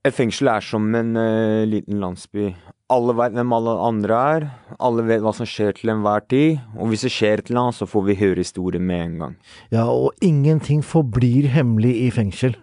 Et 0.00 0.14
fengsel 0.16 0.48
er 0.48 0.64
som 0.64 0.86
en 0.96 1.10
uh, 1.12 1.68
liten 1.68 1.98
landsby. 2.00 2.54
Alle 2.90 3.12
vet 3.18 3.34
hvem 3.36 3.50
alle 3.52 3.74
andre 3.84 4.20
er. 4.36 4.46
Alle 4.80 5.04
vet 5.04 5.20
hva 5.20 5.34
som 5.36 5.44
skjer 5.48 5.74
til 5.76 5.92
enhver 5.92 6.24
tid. 6.24 6.62
Og 6.80 6.88
hvis 6.88 7.04
det 7.04 7.10
skjer 7.12 7.42
et 7.42 7.50
eller 7.50 7.66
annet, 7.66 7.76
så 7.76 7.88
får 7.90 8.06
vi 8.06 8.16
høre 8.22 8.40
historien 8.40 8.86
med 8.88 9.02
en 9.04 9.18
gang. 9.20 9.34
Ja, 9.68 9.84
og 9.92 10.16
ingenting 10.24 10.80
forblir 10.80 11.50
hemmelig 11.52 11.92
i 12.06 12.08
fengsel. 12.16 12.56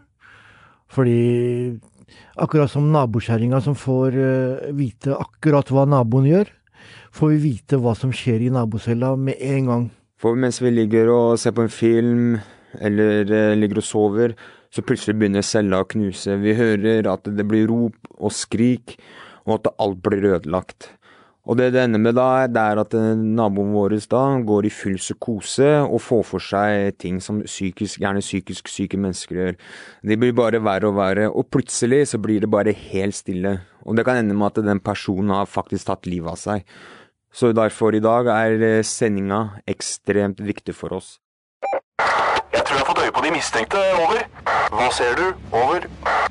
Fordi 0.90 1.78
akkurat 2.42 2.74
som 2.74 2.90
nabokjerringa 2.96 3.62
som 3.62 3.78
får 3.78 4.18
uh, 4.18 4.74
vite 4.74 5.14
akkurat 5.14 5.70
hva 5.70 5.86
naboen 5.94 6.26
gjør, 6.32 6.50
får 7.14 7.36
vi 7.36 7.42
vite 7.52 7.78
hva 7.84 7.94
som 8.00 8.10
skjer 8.10 8.48
i 8.48 8.52
nabocella 8.54 9.14
med 9.14 9.38
en 9.38 9.70
gang. 9.70 9.90
For 10.18 10.34
mens 10.34 10.58
vi 10.64 10.74
ligger 10.74 11.14
og 11.14 11.38
ser 11.38 11.54
på 11.54 11.68
en 11.68 11.70
film, 11.70 12.40
eller 12.82 13.30
uh, 13.30 13.58
ligger 13.62 13.86
og 13.86 13.92
sover, 13.94 14.40
så 14.74 14.84
plutselig 14.86 15.18
begynner 15.20 15.46
cella 15.46 15.82
å 15.84 15.88
knuse. 15.90 16.38
Vi 16.42 16.56
hører 16.58 17.10
at 17.12 17.28
det 17.28 17.48
blir 17.48 17.70
rop 17.72 18.14
og 18.18 18.34
skrik, 18.36 18.98
og 19.48 19.60
at 19.60 19.74
alt 19.80 20.02
blir 20.04 20.34
ødelagt. 20.36 20.92
Og 21.48 21.56
det 21.56 21.70
det 21.72 21.86
ender 21.86 22.02
med 22.04 22.18
da, 22.18 22.44
det 22.52 22.60
er 22.60 22.80
at 22.82 22.96
eh, 22.98 23.14
naboen 23.16 23.72
vår 23.72 23.96
da 24.12 24.24
går 24.44 24.68
i 24.68 24.72
full 24.74 24.98
psykose 25.00 25.70
og 25.86 26.02
får 26.04 26.26
for 26.28 26.44
seg 26.44 26.98
ting 27.00 27.22
som 27.24 27.40
psykisk, 27.46 28.02
gjerne 28.04 28.24
psykisk 28.24 28.68
syke 28.68 29.00
mennesker 29.00 29.40
gjør. 29.40 29.56
De 30.04 30.18
blir 30.20 30.36
bare 30.36 30.60
verre 30.60 30.92
og 30.92 30.98
verre, 31.00 31.30
og 31.32 31.48
plutselig 31.48 32.10
så 32.12 32.20
blir 32.20 32.44
det 32.44 32.52
bare 32.52 32.76
helt 32.76 33.16
stille. 33.16 33.62
Og 33.88 33.96
det 33.96 34.04
kan 34.04 34.20
ende 34.20 34.36
med 34.36 34.52
at 34.52 34.68
den 34.68 34.84
personen 34.84 35.32
har 35.32 35.48
faktisk 35.48 35.88
tatt 35.88 36.10
livet 36.12 36.36
av 36.36 36.42
seg. 36.42 36.68
Så 37.32 37.54
derfor 37.56 37.96
i 37.96 38.04
dag 38.04 38.28
er 38.34 38.68
eh, 38.68 38.84
sendinga 38.84 39.62
ekstremt 39.72 40.44
viktig 40.44 40.76
for 40.76 41.00
oss. 41.00 41.16
Jeg 42.54 42.64
tror 42.66 42.78
jeg 42.78 42.84
har 42.84 42.90
fått 42.90 43.02
øye 43.04 43.14
på 43.16 43.24
de 43.26 43.32
mistenkte. 43.36 43.82
Over. 44.04 44.22
Hva 44.72 44.88
ser 44.96 45.18
du? 45.20 45.26
Over. 45.52 45.88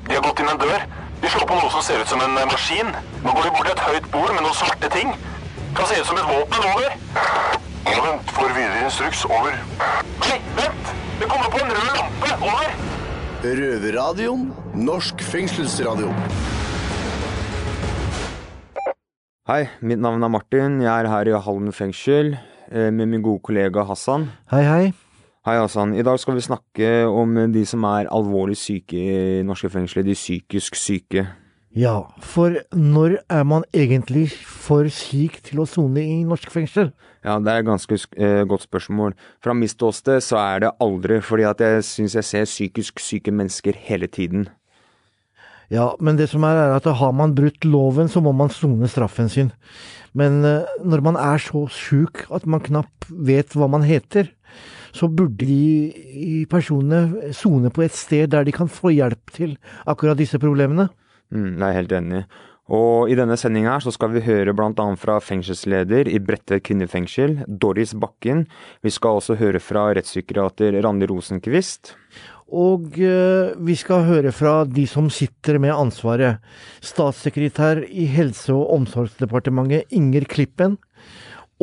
De 0.07 0.15
har 0.15 0.23
gått 0.25 0.41
inn 0.41 0.49
en 0.51 0.61
dør. 0.61 0.85
De 1.21 1.29
slår 1.33 1.47
på 1.49 1.57
noe 1.57 1.69
som 1.73 1.83
ser 1.85 2.01
ut 2.01 2.09
som 2.11 2.21
en 2.21 2.37
eh, 2.37 2.47
maskin. 2.49 2.89
Nå 3.23 3.33
går 3.33 3.47
de 3.47 3.53
bort 3.55 3.69
til 3.69 3.75
et 3.75 3.85
høyt 3.87 4.09
bord 4.13 4.33
med 4.33 4.43
noen 4.45 4.57
svarte 4.57 4.89
ting. 4.93 5.13
Kan 5.77 5.89
se 5.89 5.99
ut 6.01 6.09
som 6.09 6.19
et 6.21 6.29
våpen. 6.29 6.67
Over. 6.73 6.97
Ja, 7.87 7.97
vent. 8.03 8.33
Får 8.37 8.53
videre 8.57 8.83
instruks. 8.85 9.23
Over. 9.29 9.57
Nei, 10.25 10.39
vent! 10.57 10.93
Det 11.17 11.29
kommer 11.31 11.49
på 11.53 11.61
en 11.63 11.73
rød 11.73 11.89
lampe. 12.01 12.33
Over. 12.51 12.75
Røverradioen. 13.47 14.45
Norsk 14.77 15.21
fengselsradio. 15.23 16.11
Hei, 19.47 19.63
mitt 19.79 20.01
navn 20.03 20.25
er 20.25 20.31
Martin. 20.33 20.81
Jeg 20.83 20.91
er 20.91 21.07
her 21.13 21.29
i 21.31 21.37
Halden 21.39 21.71
fengsel 21.71 22.33
eh, 22.35 22.89
med 22.91 23.07
min 23.13 23.23
gode 23.23 23.39
kollega 23.47 23.85
Hassan. 23.87 24.27
Hei, 24.51 24.65
hei. 24.67 24.85
Hei, 25.47 25.53
Hassan. 25.61 25.93
I 25.95 26.03
dag 26.03 26.17
skal 26.19 26.35
vi 26.35 26.41
snakke 26.43 26.87
om 27.07 27.37
de 27.53 27.61
som 27.63 27.85
er 27.87 28.09
alvorlig 28.11 28.57
syke 28.59 28.97
i 28.99 29.45
norske 29.47 29.69
fengsler. 29.71 30.03
De 30.03 30.11
psykisk 30.11 30.75
syke. 30.75 31.23
Ja, 31.71 32.01
for 32.19 32.57
når 32.75 33.15
er 33.31 33.45
man 33.47 33.63
egentlig 33.71 34.25
for 34.43 34.89
syk 34.91 35.37
til 35.47 35.63
å 35.63 35.67
sone 35.71 36.03
i 36.03 36.17
norsk 36.27 36.51
fengsel? 36.51 36.91
Ja, 37.23 37.37
det 37.39 37.53
er 37.53 37.63
et 37.63 37.69
ganske 37.69 37.95
eh, 37.95 38.43
godt 38.43 38.67
spørsmål. 38.67 39.15
Fra 39.39 39.55
mitt 39.55 39.71
ståsted 39.71 40.19
så 40.27 40.35
er 40.41 40.65
det 40.65 40.75
aldri, 40.83 41.21
fordi 41.23 41.47
at 41.47 41.63
jeg 41.63 41.87
syns 41.93 42.19
jeg 42.19 42.27
ser 42.27 42.51
psykisk 42.51 42.99
syke 42.99 43.31
mennesker 43.31 43.79
hele 43.87 44.11
tiden. 44.11 44.49
Ja, 45.71 45.93
men 46.03 46.19
det 46.19 46.27
som 46.33 46.43
er, 46.43 46.59
er 46.59 46.75
at 46.75 46.91
har 46.91 47.15
man 47.15 47.39
brutt 47.39 47.63
loven, 47.63 48.11
så 48.11 48.19
må 48.19 48.35
man 48.35 48.51
sone 48.51 48.91
straffen 48.91 49.31
sin. 49.31 49.55
Men 50.11 50.43
eh, 50.43 50.67
når 50.83 51.07
man 51.07 51.15
er 51.15 51.39
så 51.39 51.69
sjuk 51.71 52.25
at 52.35 52.43
man 52.43 52.67
knapt 52.67 53.07
vet 53.07 53.55
hva 53.55 53.71
man 53.71 53.87
heter, 53.87 54.33
så 54.97 55.09
burde 55.09 55.45
de 55.45 56.43
personene 56.49 57.31
sone 57.37 57.71
på 57.73 57.85
et 57.85 57.95
sted 57.95 58.31
der 58.33 58.47
de 58.47 58.55
kan 58.55 58.69
få 58.71 58.95
hjelp 58.95 59.33
til 59.35 59.57
akkurat 59.85 60.19
disse 60.19 60.39
problemene. 60.41 60.89
Mm, 61.33 61.57
jeg 61.57 61.67
er 61.67 61.79
helt 61.81 61.97
enig. 61.97 62.21
Og 62.67 63.07
i 63.07 63.15
denne 63.15 63.37
sendinga 63.39 63.77
så 63.79 63.93
skal 63.95 64.11
vi 64.11 64.25
høre 64.25 64.51
bl.a. 64.55 64.87
fra 64.99 65.21
fengselsleder 65.23 66.09
i 66.11 66.19
Bredtvet 66.19 66.65
kvinnefengsel, 66.67 67.37
Doris 67.47 67.93
Bakken. 67.95 68.43
Vi 68.83 68.91
skal 68.91 69.21
også 69.21 69.37
høre 69.39 69.61
fra 69.63 69.87
rettspsykiater 69.95 70.75
Randi 70.83 71.07
Rosenkvist. 71.07 71.93
Og 72.47 72.99
uh, 72.99 73.55
vi 73.67 73.75
skal 73.75 74.05
høre 74.07 74.31
fra 74.35 74.61
de 74.67 74.83
som 74.87 75.07
sitter 75.11 75.59
med 75.63 75.75
ansvaret. 75.75 76.43
Statssekretær 76.83 77.83
i 77.87 78.07
Helse- 78.11 78.55
og 78.55 78.71
omsorgsdepartementet 78.75 79.95
Inger 79.95 80.27
Klippen 80.27 80.77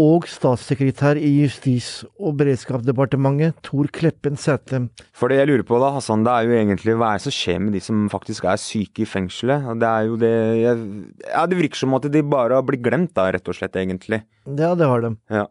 og 0.01 0.27
statssekretær 0.27 1.19
i 1.21 1.31
Justis- 1.45 2.05
og 2.19 2.37
beredskapsdepartementet, 2.41 3.55
Tor 3.63 3.87
Kleppen 3.95 4.39
Sæthe. 4.41 4.89
For 5.15 5.31
det 5.31 5.39
jeg 5.39 5.51
lurer 5.51 5.67
på 5.69 5.79
da, 5.83 5.93
Hassan, 5.95 6.25
det 6.27 6.33
er 6.35 6.49
jo 6.49 6.57
egentlig 6.59 6.97
hva 6.99 7.13
er 7.13 7.21
det 7.21 7.27
som 7.29 7.37
skjer 7.37 7.61
med 7.63 7.77
de 7.77 7.83
som 7.85 8.07
faktisk 8.13 8.47
er 8.51 8.61
syke 8.61 9.05
i 9.05 9.09
fengselet? 9.09 9.69
Det 9.81 9.91
er 9.91 10.09
jo 10.09 10.17
det 10.21 10.33
jeg, 10.63 10.87
Ja, 11.31 11.45
det 11.47 11.61
virker 11.61 11.85
som 11.85 11.95
at 11.99 12.09
de 12.11 12.25
bare 12.27 12.59
har 12.59 12.67
blitt 12.67 12.83
glemt 12.85 13.15
da, 13.15 13.29
rett 13.35 13.49
og 13.49 13.55
slett, 13.59 13.79
egentlig. 13.79 14.25
Ja, 14.47 14.75
det 14.75 14.91
har 14.91 15.07
de. 15.07 15.15
Ja. 15.31 15.47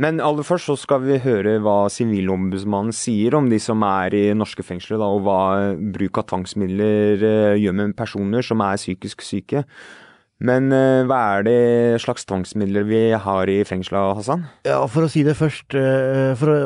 Men 0.00 0.20
aller 0.24 0.46
først 0.46 0.70
så 0.70 0.76
skal 0.80 1.02
vi 1.04 1.18
høre 1.20 1.58
hva 1.60 1.84
Sivilombudsmannen 1.92 2.94
sier 2.96 3.34
om 3.36 3.50
de 3.50 3.58
som 3.60 3.82
er 3.84 4.14
i 4.16 4.22
norske 4.36 4.64
fengsler, 4.64 5.00
da, 5.00 5.08
og 5.12 5.26
hva 5.26 5.40
bruk 5.92 6.22
av 6.22 6.30
tvangsmidler 6.30 7.24
eh, 7.26 7.58
gjør 7.60 7.76
med 7.76 7.98
personer 7.98 8.46
som 8.46 8.62
er 8.64 8.80
psykisk 8.80 9.24
syke. 9.26 9.66
Men 10.40 10.70
uh, 10.72 11.04
hva 11.04 11.18
er 11.36 11.42
det 11.44 12.00
slags 12.00 12.24
tvangsmidler 12.24 12.86
vi 12.88 13.00
har 13.12 13.50
i 13.52 13.58
fengsla, 13.68 14.06
Hassan? 14.16 14.46
Ja, 14.64 14.78
For 14.88 15.04
å 15.04 15.10
si 15.12 15.20
det 15.26 15.36
først 15.36 15.76
uh, 15.76 16.32
for 16.40 16.48
å, 16.54 16.60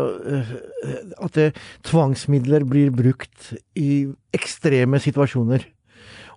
At 1.26 1.40
At 1.42 1.58
tvangsmidler 1.90 2.62
blir 2.70 2.94
brukt 2.94 3.50
i 3.74 4.04
ekstreme 4.36 5.02
situasjoner. 5.02 5.66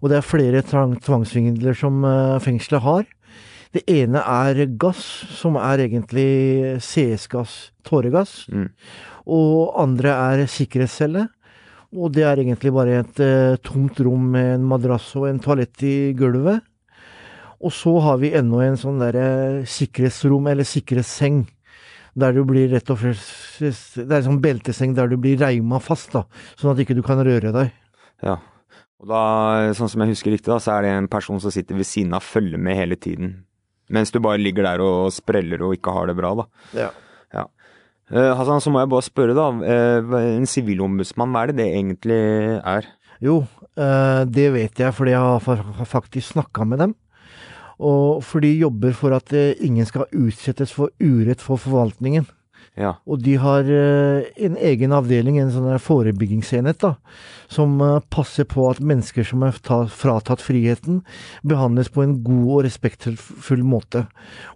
Og 0.02 0.10
det 0.10 0.18
er 0.18 0.26
flere 0.26 0.64
tvangsmidler 0.66 1.78
som 1.78 2.02
fengselet 2.42 2.84
har. 2.86 3.06
Det 3.76 3.84
ene 3.92 4.22
er 4.22 4.64
gass, 4.80 5.02
som 5.38 5.58
er 5.60 5.86
egentlig 5.86 6.80
CS-gass, 6.84 7.74
tåregass. 7.88 8.46
Mm. 8.54 8.70
Og 9.28 9.76
andre 9.82 10.14
er 10.14 10.46
sikkerhetscelle. 10.52 11.28
Og 11.96 12.12
det 12.16 12.26
er 12.28 12.42
egentlig 12.42 12.74
bare 12.76 13.02
et 13.02 13.22
uh, 13.24 13.60
tomt 13.64 14.00
rom 14.04 14.32
med 14.34 14.58
en 14.58 14.66
madrass 14.68 15.14
og 15.20 15.30
en 15.30 15.40
toalett 15.44 15.84
i 15.88 16.14
gulvet. 16.18 16.64
Og 17.64 17.74
så 17.74 17.94
har 18.06 18.20
vi 18.22 18.36
ennå 18.38 18.60
en 18.62 18.78
sånn 18.78 19.00
derre 19.02 19.64
sikkerhetsrom, 19.68 20.50
eller 20.52 20.68
sikkerhetsseng. 20.68 21.46
Der 22.18 22.34
du 22.34 22.42
blir 22.50 22.72
rett 22.72 22.88
og 22.90 22.98
slett 22.98 23.94
Det 23.94 24.08
er 24.10 24.24
en 24.24 24.30
sånn 24.32 24.42
belteseng 24.42 24.96
der 24.98 25.10
du 25.10 25.20
blir 25.22 25.38
reima 25.38 25.78
fast, 25.82 26.16
da. 26.16 26.24
Sånn 26.58 26.72
at 26.74 26.82
ikke 26.82 26.98
du 26.98 27.04
kan 27.06 27.22
røre 27.22 27.54
deg. 27.54 27.74
Ja. 28.26 28.40
Og 28.98 29.10
da, 29.12 29.22
sånn 29.78 29.92
som 29.94 30.02
jeg 30.02 30.16
husker 30.16 30.34
riktig, 30.34 30.50
da, 30.50 30.58
så 30.62 30.78
er 30.78 30.86
det 30.86 30.94
en 30.96 31.10
person 31.12 31.42
som 31.42 31.54
sitter 31.54 31.78
ved 31.78 31.86
siden 31.86 32.18
av, 32.18 32.26
følger 32.26 32.62
med 32.62 32.80
hele 32.80 32.98
tiden. 32.98 33.36
Mens 33.94 34.12
du 34.12 34.20
bare 34.24 34.42
ligger 34.42 34.68
der 34.68 34.84
og 34.84 35.14
spreller 35.16 35.64
og 35.64 35.78
ikke 35.78 35.94
har 35.96 36.10
det 36.10 36.18
bra, 36.18 36.34
da. 36.42 36.46
Ja. 36.76 36.90
ja. 37.36 37.46
Eh, 38.12 38.32
Hassan, 38.40 38.62
så 38.64 38.72
må 38.72 38.84
jeg 38.84 38.92
bare 38.92 39.08
spørre, 39.08 39.36
da. 39.38 39.48
Eh, 39.64 40.16
en 40.38 40.48
sivilombudsmann, 40.50 41.34
hva 41.34 41.46
er 41.46 41.54
det 41.54 41.60
det 41.62 41.68
egentlig 41.72 42.22
er? 42.60 42.90
Jo, 43.24 43.42
eh, 43.80 44.24
det 44.28 44.48
vet 44.54 44.84
jeg 44.84 44.96
fordi 44.96 45.16
jeg 45.16 45.20
har 45.20 45.86
faktisk 45.88 46.36
snakka 46.36 46.68
med 46.68 46.84
dem. 46.84 46.96
Og 47.78 48.24
for 48.26 48.42
de 48.42 48.50
jobber 48.58 48.96
for 48.98 49.14
at 49.14 49.32
ingen 49.62 49.86
skal 49.86 50.08
utsettes 50.18 50.72
for 50.74 50.90
urett 50.98 51.44
for 51.44 51.62
forvaltningen. 51.62 52.26
Ja. 52.78 52.94
Og 53.10 53.24
de 53.26 53.34
har 53.42 53.66
uh, 53.66 54.28
en 54.38 54.58
egen 54.70 54.94
avdeling, 54.94 55.40
en 55.42 55.52
sånn 55.54 55.70
forebyggingsenhet, 55.82 56.78
da, 56.84 56.94
som 57.50 57.80
uh, 57.82 57.98
passer 58.14 58.46
på 58.50 58.68
at 58.70 58.82
mennesker 58.84 59.26
som 59.26 59.46
er 59.48 59.58
fratatt 59.58 60.44
friheten, 60.46 61.02
behandles 61.48 61.90
på 61.94 62.06
en 62.06 62.20
god 62.26 62.54
og 62.54 62.64
respektfull 62.68 63.66
måte. 63.66 64.06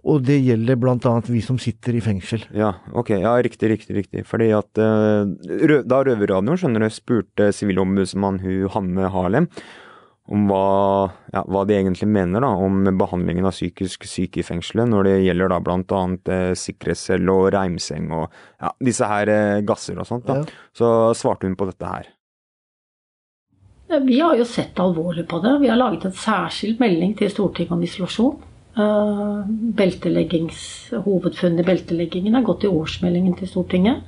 Og 0.06 0.22
det 0.28 0.38
gjelder 0.38 0.78
bl.a. 0.78 1.14
vi 1.26 1.42
som 1.44 1.58
sitter 1.62 1.98
i 1.98 2.04
fengsel. 2.04 2.46
Ja, 2.54 2.76
ok. 2.94 3.16
Ja, 3.18 3.34
riktig, 3.42 3.72
riktig, 3.74 3.98
riktig. 3.98 4.26
Fordi 4.30 4.52
at 4.54 4.70
uh, 4.78 5.26
da 5.82 6.02
Røverradioen, 6.06 6.54
skjønner 6.60 6.86
du, 6.86 6.92
spurte 6.94 7.50
sivilombudsmann 7.56 8.42
Hanne 8.72 9.10
Harlem 9.10 9.50
om 10.30 10.46
hva, 10.46 11.10
ja, 11.34 11.42
hva, 11.50 11.64
de 11.66 11.74
egentlig 11.74 12.06
mener 12.08 12.44
da, 12.44 12.52
om 12.54 12.84
behandlingen 12.98 13.48
av 13.48 13.56
psykisk 13.56 14.06
syke 14.06 14.40
i 14.40 14.46
fengselet, 14.46 14.86
når 14.92 15.08
det 15.08 15.14
gjelder 15.24 15.50
da 15.50 15.58
bl.a. 15.64 16.02
Eh, 16.36 16.52
sikkerhetscelle 16.58 17.34
og 17.34 17.50
reimseng 17.56 18.12
og 18.14 18.28
ja, 18.30 18.70
disse 18.86 19.08
her 19.10 19.32
eh, 19.32 19.62
gasser 19.66 19.98
og 19.98 20.06
sånt. 20.08 20.28
da. 20.28 20.40
Ja. 20.40 20.68
Så 20.78 20.88
svarte 21.18 21.50
hun 21.50 21.58
på 21.58 21.66
dette 21.68 21.90
her. 21.90 22.12
Vi 24.06 24.22
har 24.22 24.38
jo 24.38 24.46
sett 24.48 24.78
alvorlig 24.80 25.26
på 25.28 25.42
det. 25.42 25.58
Vi 25.60 25.68
har 25.68 25.76
laget 25.76 26.06
en 26.08 26.16
særskilt 26.16 26.80
melding 26.80 27.12
til 27.18 27.28
Stortinget 27.28 27.74
om 27.74 27.82
isolasjon. 27.84 28.48
Uh, 28.72 29.44
hovedfunnet 31.04 31.60
i 31.60 31.66
belteleggingen 31.66 32.38
er 32.38 32.46
gått 32.46 32.64
i 32.64 32.70
årsmeldingen 32.72 33.34
til 33.36 33.50
Stortinget. 33.50 34.06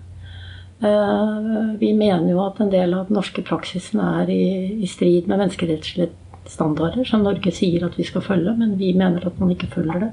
Uh, 0.85 1.73
vi 1.81 1.95
mener 1.97 2.29
jo 2.29 2.43
at 2.45 2.59
en 2.61 2.73
del 2.73 2.93
av 2.93 3.09
den 3.09 3.17
norske 3.17 3.41
praksisen 3.47 4.03
er 4.05 4.29
i, 4.33 4.45
i 4.85 4.89
strid 4.91 5.31
med 5.31 5.41
menneskerettslige 5.41 6.11
standarder 6.51 7.07
som 7.09 7.25
Norge 7.25 7.53
sier 7.57 7.87
at 7.87 7.97
vi 7.97 8.05
skal 8.05 8.25
følge, 8.25 8.53
men 8.59 8.77
vi 8.81 8.93
mener 8.97 9.25
at 9.25 9.39
man 9.41 9.55
ikke 9.55 9.71
følger 9.73 10.03
det. 10.07 10.11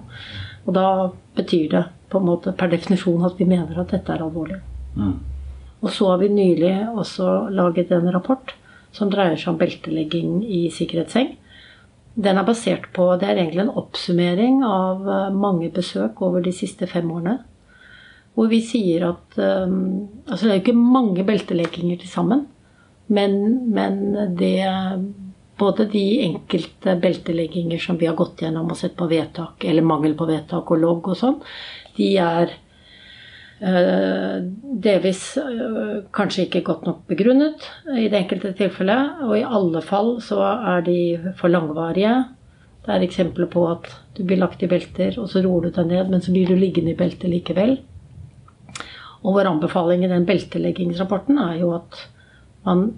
Og 0.65 0.75
da 0.77 0.85
betyr 1.35 1.67
det 1.73 1.83
på 2.11 2.21
en 2.21 2.29
måte 2.29 2.53
per 2.55 2.71
definisjon 2.71 3.25
at 3.27 3.35
vi 3.39 3.49
mener 3.49 3.81
at 3.81 3.91
dette 3.91 4.13
er 4.13 4.23
alvorlig. 4.23 4.61
Mm. 4.95 5.17
Og 5.81 5.89
så 5.91 6.11
har 6.11 6.21
vi 6.21 6.31
nylig 6.31 6.73
også 6.89 7.49
laget 7.51 7.91
en 7.91 8.11
rapport 8.13 8.55
som 8.95 9.11
dreier 9.11 9.39
seg 9.39 9.53
om 9.53 9.59
beltelegging 9.59 10.41
i 10.45 10.65
sikkerhetsseng. 10.73 11.35
Den 12.21 12.37
er 12.37 12.43
basert 12.43 12.89
på 12.93 13.05
Det 13.15 13.29
er 13.29 13.39
egentlig 13.39 13.63
en 13.63 13.77
oppsummering 13.79 14.63
av 14.67 15.07
eh, 15.07 15.33
mange 15.33 15.69
besøk 15.71 16.21
over 16.21 16.43
de 16.43 16.51
siste 16.51 16.87
fem 16.87 17.07
årene. 17.11 17.37
Hvor 18.35 18.47
vi 18.51 18.61
sier 18.63 19.09
at 19.09 19.37
um, 19.37 20.07
Altså 20.27 20.45
det 20.45 20.51
er 20.51 20.57
jo 20.57 20.63
ikke 20.63 20.77
mange 20.77 21.25
beltelekinger 21.27 21.99
til 21.99 22.11
sammen. 22.11 22.45
Men, 23.11 23.33
men 23.75 23.97
det 24.39 24.61
både 25.61 25.85
de 25.91 26.03
enkelte 26.25 26.95
beltelegginger 27.01 27.81
som 27.81 27.99
vi 27.99 28.07
har 28.09 28.17
gått 28.17 28.41
gjennom 28.41 28.71
og 28.71 28.79
sett 28.79 28.95
på 28.97 29.09
vedtak, 29.11 29.65
eller 29.67 29.85
mangel 29.85 30.15
på 30.17 30.27
vedtak 30.29 30.71
og 30.73 30.81
logg 30.81 31.11
og 31.11 31.19
sånn, 31.19 31.37
de 31.97 32.07
er 32.23 32.53
uh, 33.61 34.37
delvis 34.87 35.25
uh, 35.37 36.01
kanskje 36.15 36.47
ikke 36.47 36.63
godt 36.71 36.87
nok 36.87 37.03
begrunnet 37.11 37.67
i 37.93 38.07
det 38.07 38.23
enkelte 38.23 38.55
tilfellet. 38.57 39.25
Og 39.27 39.35
i 39.37 39.45
alle 39.59 39.83
fall 39.85 40.15
så 40.23 40.41
er 40.47 40.87
de 40.87 40.99
for 41.37 41.53
langvarige. 41.53 42.15
Det 42.81 42.95
er 42.95 43.05
eksempler 43.05 43.51
på 43.51 43.67
at 43.69 43.91
du 44.17 44.23
blir 44.25 44.41
lagt 44.41 44.63
i 44.65 44.71
belter, 44.71 45.19
og 45.21 45.29
så 45.29 45.43
roer 45.45 45.67
du 45.67 45.75
deg 45.75 45.91
ned, 45.91 46.09
men 46.09 46.23
så 46.23 46.33
blir 46.33 46.49
du 46.49 46.57
liggende 46.57 46.95
i 46.95 46.97
beltet 46.97 47.29
likevel. 47.29 47.77
Og 49.21 49.37
vår 49.37 49.49
anbefaling 49.51 50.05
i 50.05 50.09
den 50.11 50.25
belteleggingsrapporten 50.25 51.37
er 51.41 51.59
jo 51.61 51.71
at 51.77 51.99
man 52.65 52.91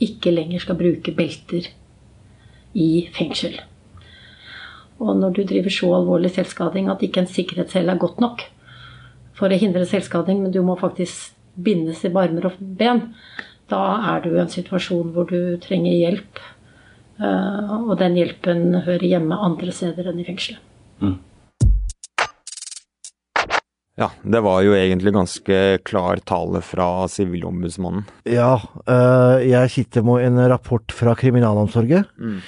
ikke 0.00 0.32
lenger 0.32 0.62
skal 0.62 0.78
bruke 0.80 1.12
belter 1.16 1.68
i 2.76 3.08
fengsel. 3.14 3.56
Og 5.00 5.16
når 5.16 5.36
du 5.36 5.42
driver 5.48 5.72
så 5.72 5.90
alvorlig 5.96 6.32
selvskading 6.34 6.90
at 6.92 7.02
ikke 7.04 7.24
en 7.24 7.30
sikkerhetscelle 7.30 7.92
er 7.92 8.00
godt 8.00 8.20
nok 8.20 8.44
for 9.36 9.48
å 9.48 9.60
hindre 9.60 9.86
selvskading, 9.88 10.42
men 10.42 10.52
du 10.52 10.60
må 10.64 10.76
faktisk 10.80 11.32
bindes 11.56 12.04
i 12.04 12.12
barmer 12.12 12.50
og 12.50 12.58
ben, 12.60 13.06
da 13.72 13.80
er 14.12 14.24
du 14.24 14.34
i 14.34 14.40
en 14.42 14.52
situasjon 14.52 15.12
hvor 15.14 15.28
du 15.30 15.56
trenger 15.62 15.96
hjelp. 15.96 16.40
Eh, 17.20 17.72
og 17.80 17.94
den 18.00 18.18
hjelpen 18.18 18.82
hører 18.84 19.06
hjemme 19.06 19.38
andre 19.40 19.72
steder 19.72 20.10
enn 20.10 20.20
i 20.20 20.26
fengselet. 20.28 20.69
Ja, 24.00 24.08
det 24.24 24.40
var 24.40 24.62
jo 24.64 24.72
egentlig 24.72 25.12
ganske 25.12 25.56
klar 25.84 26.22
tale 26.24 26.62
fra 26.64 27.04
Sivilombudsmannen. 27.12 28.06
Ja, 28.24 28.54
øh, 28.88 29.42
jeg 29.44 29.70
sitter 29.74 30.06
med 30.06 30.24
en 30.24 30.40
rapport 30.48 30.94
fra 30.96 31.12
Kriminalomsorgen. 31.14 32.06
Mm. 32.16 32.38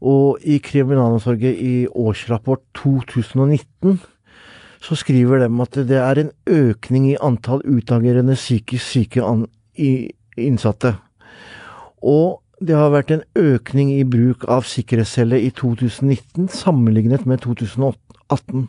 Og 0.00 0.40
i 0.40 0.56
Kriminalomsorgen 0.64 1.52
i 1.52 1.86
årsrapport 1.86 2.64
2019 2.80 4.00
så 4.82 4.96
skriver 4.98 5.44
de 5.44 5.50
at 5.62 5.76
det 5.86 5.98
er 6.00 6.18
en 6.18 6.32
økning 6.48 7.10
i 7.12 7.18
antall 7.20 7.60
utagerende 7.68 8.34
psykisk 8.34 8.96
syke 8.96 9.22
innsatte. 10.40 10.96
Og 12.02 12.40
det 12.62 12.74
har 12.78 12.92
vært 12.94 13.12
en 13.14 13.22
økning 13.38 13.92
i 13.94 14.04
bruk 14.06 14.46
av 14.50 14.64
sikkerhetscelle 14.70 15.38
i 15.42 15.50
2019 15.54 16.48
sammenlignet 16.48 17.26
med 17.26 17.42
2018. 18.32 18.68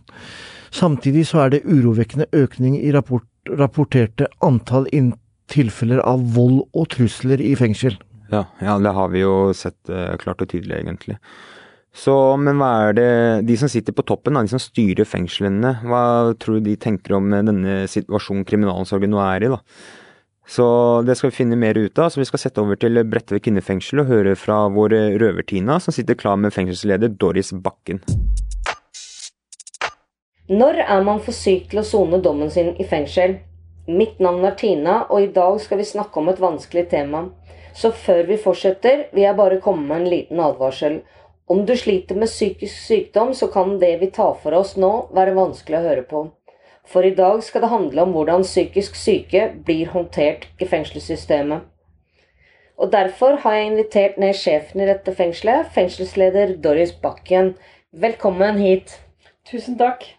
Samtidig 0.73 1.27
så 1.29 1.43
er 1.43 1.53
det 1.53 1.65
urovekkende 1.69 2.27
økning 2.33 2.79
i 2.79 2.91
rapport, 2.95 3.27
rapporterte 3.59 4.29
antall 4.41 4.87
tilfeller 5.51 6.01
av 6.07 6.23
vold 6.35 6.63
og 6.73 6.89
trusler 6.95 7.41
i 7.43 7.53
fengsel. 7.59 7.97
Ja, 8.33 8.45
ja 8.63 8.77
det 8.81 8.93
har 8.95 9.11
vi 9.13 9.21
jo 9.21 9.51
sett 9.57 9.77
uh, 9.91 10.15
klart 10.21 10.41
og 10.41 10.49
tydelig, 10.49 10.79
egentlig. 10.79 11.19
Så, 11.93 12.13
men 12.41 12.57
hva 12.57 12.71
er 12.87 12.95
det 12.97 13.09
De 13.45 13.55
som 13.59 13.69
sitter 13.69 13.93
på 13.93 14.05
toppen, 14.09 14.33
de 14.33 14.49
som 14.49 14.61
styrer 14.61 15.05
fengslene, 15.05 15.75
hva 15.85 16.33
tror 16.41 16.57
du 16.57 16.71
de 16.71 16.79
tenker 16.81 17.13
om 17.19 17.29
denne 17.29 17.83
situasjonen 17.91 18.47
kriminalomsorgen 18.49 19.13
nå 19.13 19.21
er 19.21 19.45
i, 19.45 19.51
da? 19.53 19.61
Så 20.49 20.65
det 21.07 21.15
skal 21.15 21.29
vi 21.29 21.37
finne 21.37 21.59
mer 21.59 21.77
ut 21.77 21.99
av. 22.01 22.09
Så 22.11 22.19
vi 22.19 22.27
skal 22.27 22.41
sette 22.41 22.59
over 22.59 22.75
til 22.75 22.99
Bredtvet 23.07 23.45
kvinnefengsel 23.45 24.01
og 24.03 24.09
høre 24.09 24.33
fra 24.35 24.65
vår 24.73 24.97
røver-Tina, 25.21 25.77
som 25.79 25.95
sitter 25.95 26.19
klar 26.19 26.35
med 26.41 26.51
fengselsleder 26.55 27.13
Doris 27.15 27.53
Bakken. 27.55 28.01
Når 30.53 30.83
er 30.83 31.01
man 31.01 31.21
for 31.23 31.33
syk 31.33 31.69
til 31.71 31.79
å 31.81 31.85
sone 31.87 32.19
dommen 32.21 32.51
sin 32.53 32.75
i 32.77 32.85
fengsel? 32.85 33.39
Mitt 33.87 34.19
navn 34.21 34.43
er 34.45 34.53
Tina, 34.59 34.99
og 35.09 35.23
i 35.23 35.31
dag 35.33 35.55
skal 35.63 35.79
vi 35.79 35.87
snakke 35.87 36.19
om 36.19 36.29
et 36.29 36.41
vanskelig 36.43 36.83
tema. 36.91 37.23
Så 37.73 37.89
før 38.03 38.27
vi 38.27 38.37
fortsetter, 38.37 39.07
vil 39.15 39.23
jeg 39.23 39.37
bare 39.39 39.57
komme 39.63 39.87
med 39.87 40.03
en 40.03 40.11
liten 40.11 40.43
advarsel. 40.43 40.99
Om 41.49 41.65
du 41.65 41.73
sliter 41.79 42.19
med 42.19 42.29
psykisk 42.29 42.75
sykdom, 42.85 43.33
så 43.33 43.49
kan 43.55 43.79
det 43.81 43.95
vi 44.03 44.11
tar 44.13 44.37
for 44.43 44.53
oss 44.59 44.75
nå, 44.77 44.91
være 45.15 45.33
vanskelig 45.39 45.79
å 45.79 45.85
høre 45.87 46.05
på. 46.13 46.23
For 46.85 47.07
i 47.07 47.15
dag 47.17 47.41
skal 47.41 47.65
det 47.65 47.73
handle 47.73 48.05
om 48.05 48.13
hvordan 48.13 48.45
psykisk 48.45 48.99
syke 48.99 49.49
blir 49.65 49.89
håndtert 49.95 50.49
i 50.61 50.69
fengselssystemet. 50.69 51.65
Og 52.77 52.91
derfor 52.93 53.39
har 53.41 53.57
jeg 53.57 53.71
invitert 53.71 54.19
ned 54.21 54.37
sjefen 54.37 54.83
i 54.83 54.91
dette 54.91 55.15
fengselet, 55.17 55.71
fengselsleder 55.73 56.59
Doris 56.61 56.93
Bakken. 56.93 57.55
Velkommen 58.05 58.61
hit. 58.61 58.99
Tusen 59.49 59.79
takk. 59.81 60.11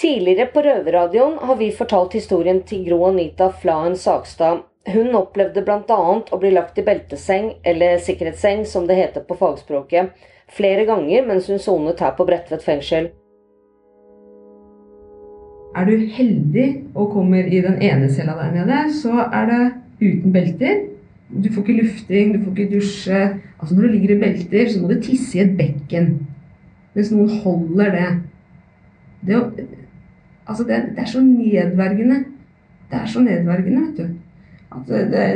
Tidligere 0.00 0.46
på 0.46 0.62
Røverradioen 0.62 1.38
har 1.42 1.56
vi 1.58 1.72
fortalt 1.74 2.12
historien 2.14 2.60
til 2.62 2.84
Gro 2.86 3.00
Anita 3.08 3.48
Flaen 3.50 3.96
Sagstad. 3.98 4.60
Hun 4.94 5.16
opplevde 5.18 5.64
bl.a. 5.66 5.96
å 6.22 6.38
bli 6.38 6.52
lagt 6.54 6.76
i 6.78 6.84
belteseng, 6.86 7.48
eller 7.66 7.98
sikkerhetsseng 7.98 8.62
som 8.62 8.86
det 8.86 8.94
heter 8.94 9.24
på 9.26 9.34
fagspråket, 9.40 10.12
flere 10.54 10.84
ganger 10.86 11.26
mens 11.26 11.48
hun 11.50 11.58
sonet 11.58 11.98
her 12.04 12.14
på 12.14 12.28
Bredtvet 12.28 12.62
fengsel. 12.62 13.08
Er 15.74 15.90
du 15.90 16.06
heldig 16.14 16.68
og 16.94 17.10
kommer 17.16 17.50
i 17.50 17.58
den 17.66 17.82
ene 17.82 18.06
cella 18.14 18.38
der 18.38 18.54
nede, 18.54 18.78
så 18.94 19.26
er 19.26 19.50
det 19.50 19.60
uten 19.98 20.36
belter. 20.38 20.86
Du 21.26 21.50
får 21.50 21.64
ikke 21.64 21.80
lufting, 21.80 22.32
du 22.36 22.44
får 22.44 22.54
ikke 22.54 22.76
dusje. 22.76 23.24
Altså 23.58 23.74
Når 23.74 23.82
du 23.82 23.90
ligger 23.96 24.14
i 24.14 24.20
belter, 24.22 24.70
så 24.70 24.78
må 24.78 24.94
du 24.94 25.02
tisse 25.02 25.40
i 25.40 25.42
et 25.42 25.58
bekken. 25.58 26.14
Mens 26.94 27.10
noen 27.10 27.42
holder 27.42 27.94
det. 27.98 28.08
Det, 29.26 29.42
Altså, 30.48 30.64
det, 30.64 30.80
det, 30.96 31.04
er 31.04 31.10
så 31.12 31.20
nedverdigende. 31.20 32.22
Det 32.88 33.02
er 33.02 33.06
så 33.06 33.20
nedverdigende, 33.20 33.86
vet 33.86 33.98
du. 33.98 34.08
At 34.72 34.88
det, 34.88 35.02
det, 35.12 35.26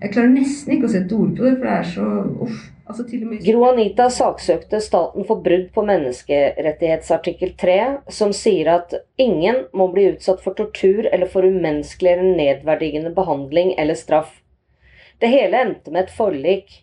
jeg 0.00 0.12
klarer 0.14 0.32
nesten 0.32 0.74
ikke 0.76 0.88
å 0.88 0.92
sette 0.92 1.16
ord 1.16 1.32
på 1.36 1.44
det, 1.44 1.56
for 1.56 1.68
det 1.68 1.78
er 1.78 1.88
så 1.94 2.10
uff. 2.46 2.60
Altså, 2.90 3.04
med... 3.22 3.42
Gro 3.44 3.64
Anita 3.68 4.08
saksøkte 4.10 4.80
staten 4.82 5.26
for 5.28 5.42
brudd 5.44 5.68
på 5.74 5.84
menneskerettighetsartikkel 5.86 7.52
3, 7.60 7.76
som 8.10 8.32
sier 8.34 8.72
at 8.72 8.96
ingen 9.20 9.62
må 9.76 9.86
bli 9.94 10.08
utsatt 10.10 10.42
for 10.42 10.58
tortur 10.58 11.06
eller 11.06 11.30
for 11.30 11.46
umenneskelig 11.46 12.16
eller 12.16 12.38
nedverdigende 12.40 13.12
behandling 13.14 13.76
eller 13.78 13.98
straff. 13.98 14.40
Det 15.22 15.30
hele 15.30 15.60
endte 15.62 15.92
med 15.92 16.08
et 16.08 16.16
forlik. 16.16 16.80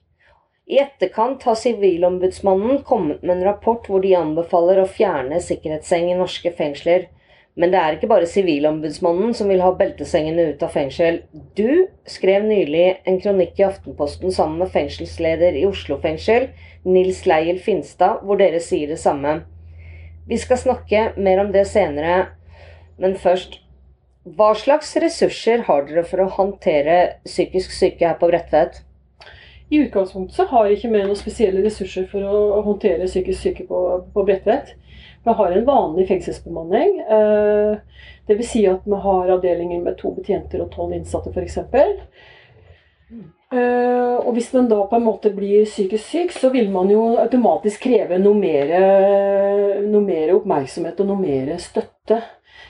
I 0.68 0.80
etterkant 0.84 1.44
har 1.48 1.60
Sivilombudsmannen 1.60 2.82
kommet 2.88 3.22
med 3.24 3.38
en 3.38 3.46
rapport 3.50 3.86
hvor 3.90 4.04
de 4.04 4.16
anbefaler 4.16 4.82
å 4.82 4.88
fjerne 4.88 5.42
sikkerhetsseng 5.44 6.12
i 6.12 6.18
norske 6.20 6.52
fengsler. 6.56 7.08
Men 7.58 7.72
det 7.74 7.80
er 7.82 7.96
ikke 7.96 8.10
bare 8.12 8.30
Sivilombudsmannen 8.30 9.34
som 9.34 9.50
vil 9.50 9.64
ha 9.66 9.72
beltesengene 9.74 10.52
ut 10.52 10.64
av 10.64 10.76
fengsel. 10.76 11.24
Du 11.58 11.88
skrev 12.06 12.46
nylig 12.46 13.00
en 13.10 13.18
kronikk 13.24 13.58
i 13.58 13.66
Aftenposten 13.66 14.34
sammen 14.34 14.62
med 14.62 14.70
fengselsleder 14.76 15.58
i 15.58 15.66
Oslo 15.66 15.98
fengsel, 16.04 16.52
Nils 16.86 17.24
Leiel 17.26 17.58
Finstad, 17.64 18.22
hvor 18.22 18.38
dere 18.38 18.62
sier 18.62 18.94
det 18.94 19.00
samme. 19.02 19.40
Vi 20.30 20.38
skal 20.38 20.62
snakke 20.62 21.02
mer 21.18 21.42
om 21.42 21.50
det 21.56 21.66
senere, 21.70 22.28
men 22.98 23.18
først 23.18 23.64
Hva 24.28 24.50
slags 24.60 24.90
ressurser 25.00 25.62
har 25.70 25.86
dere 25.88 26.02
for 26.04 26.20
å 26.20 26.32
håndtere 26.36 26.96
psykisk 27.24 27.72
syke 27.72 28.04
her 28.04 28.18
på 28.20 28.28
Bredtvet? 28.28 28.82
I 29.72 29.80
utgangspunktet 29.86 30.36
så 30.36 30.46
har 30.52 30.66
vi 30.68 30.76
ikke 30.76 30.90
med 30.92 31.06
noen 31.06 31.16
spesielle 31.16 31.64
ressurser 31.64 32.10
for 32.12 32.28
å 32.28 32.60
håndtere 32.66 33.08
psykisk 33.08 33.40
syke 33.40 33.64
på, 33.70 33.80
på 34.12 34.26
Bredtvet. 34.28 34.74
Vi 35.24 35.34
har 35.40 35.52
en 35.52 35.66
vanlig 35.66 36.08
fengselsbemanning. 36.08 37.00
Eh, 37.00 37.78
Dvs. 38.28 38.50
Si 38.52 38.66
at 38.68 38.84
vi 38.86 39.00
har 39.04 39.32
avdelinger 39.38 39.82
med 39.84 39.98
to 40.00 40.12
betjenter 40.16 40.64
og 40.64 40.72
tolv 40.74 40.96
innsatte 40.98 41.32
f.eks. 41.32 41.60
Uh, 43.48 44.18
og 44.28 44.34
hvis 44.36 44.50
den 44.52 44.66
da 44.68 44.82
på 44.90 44.98
en 44.98 45.06
måte 45.06 45.30
blir 45.32 45.64
psykisk 45.64 46.04
syk, 46.04 46.34
så 46.36 46.50
vil 46.52 46.68
man 46.74 46.90
jo 46.92 47.14
automatisk 47.22 47.86
kreve 47.86 48.18
noe 48.20 48.36
mer, 48.36 48.74
noe 49.88 50.04
mer 50.04 50.34
oppmerksomhet 50.36 51.00
og 51.00 51.08
noe 51.08 51.22
mer 51.22 51.54
støtte 51.64 52.20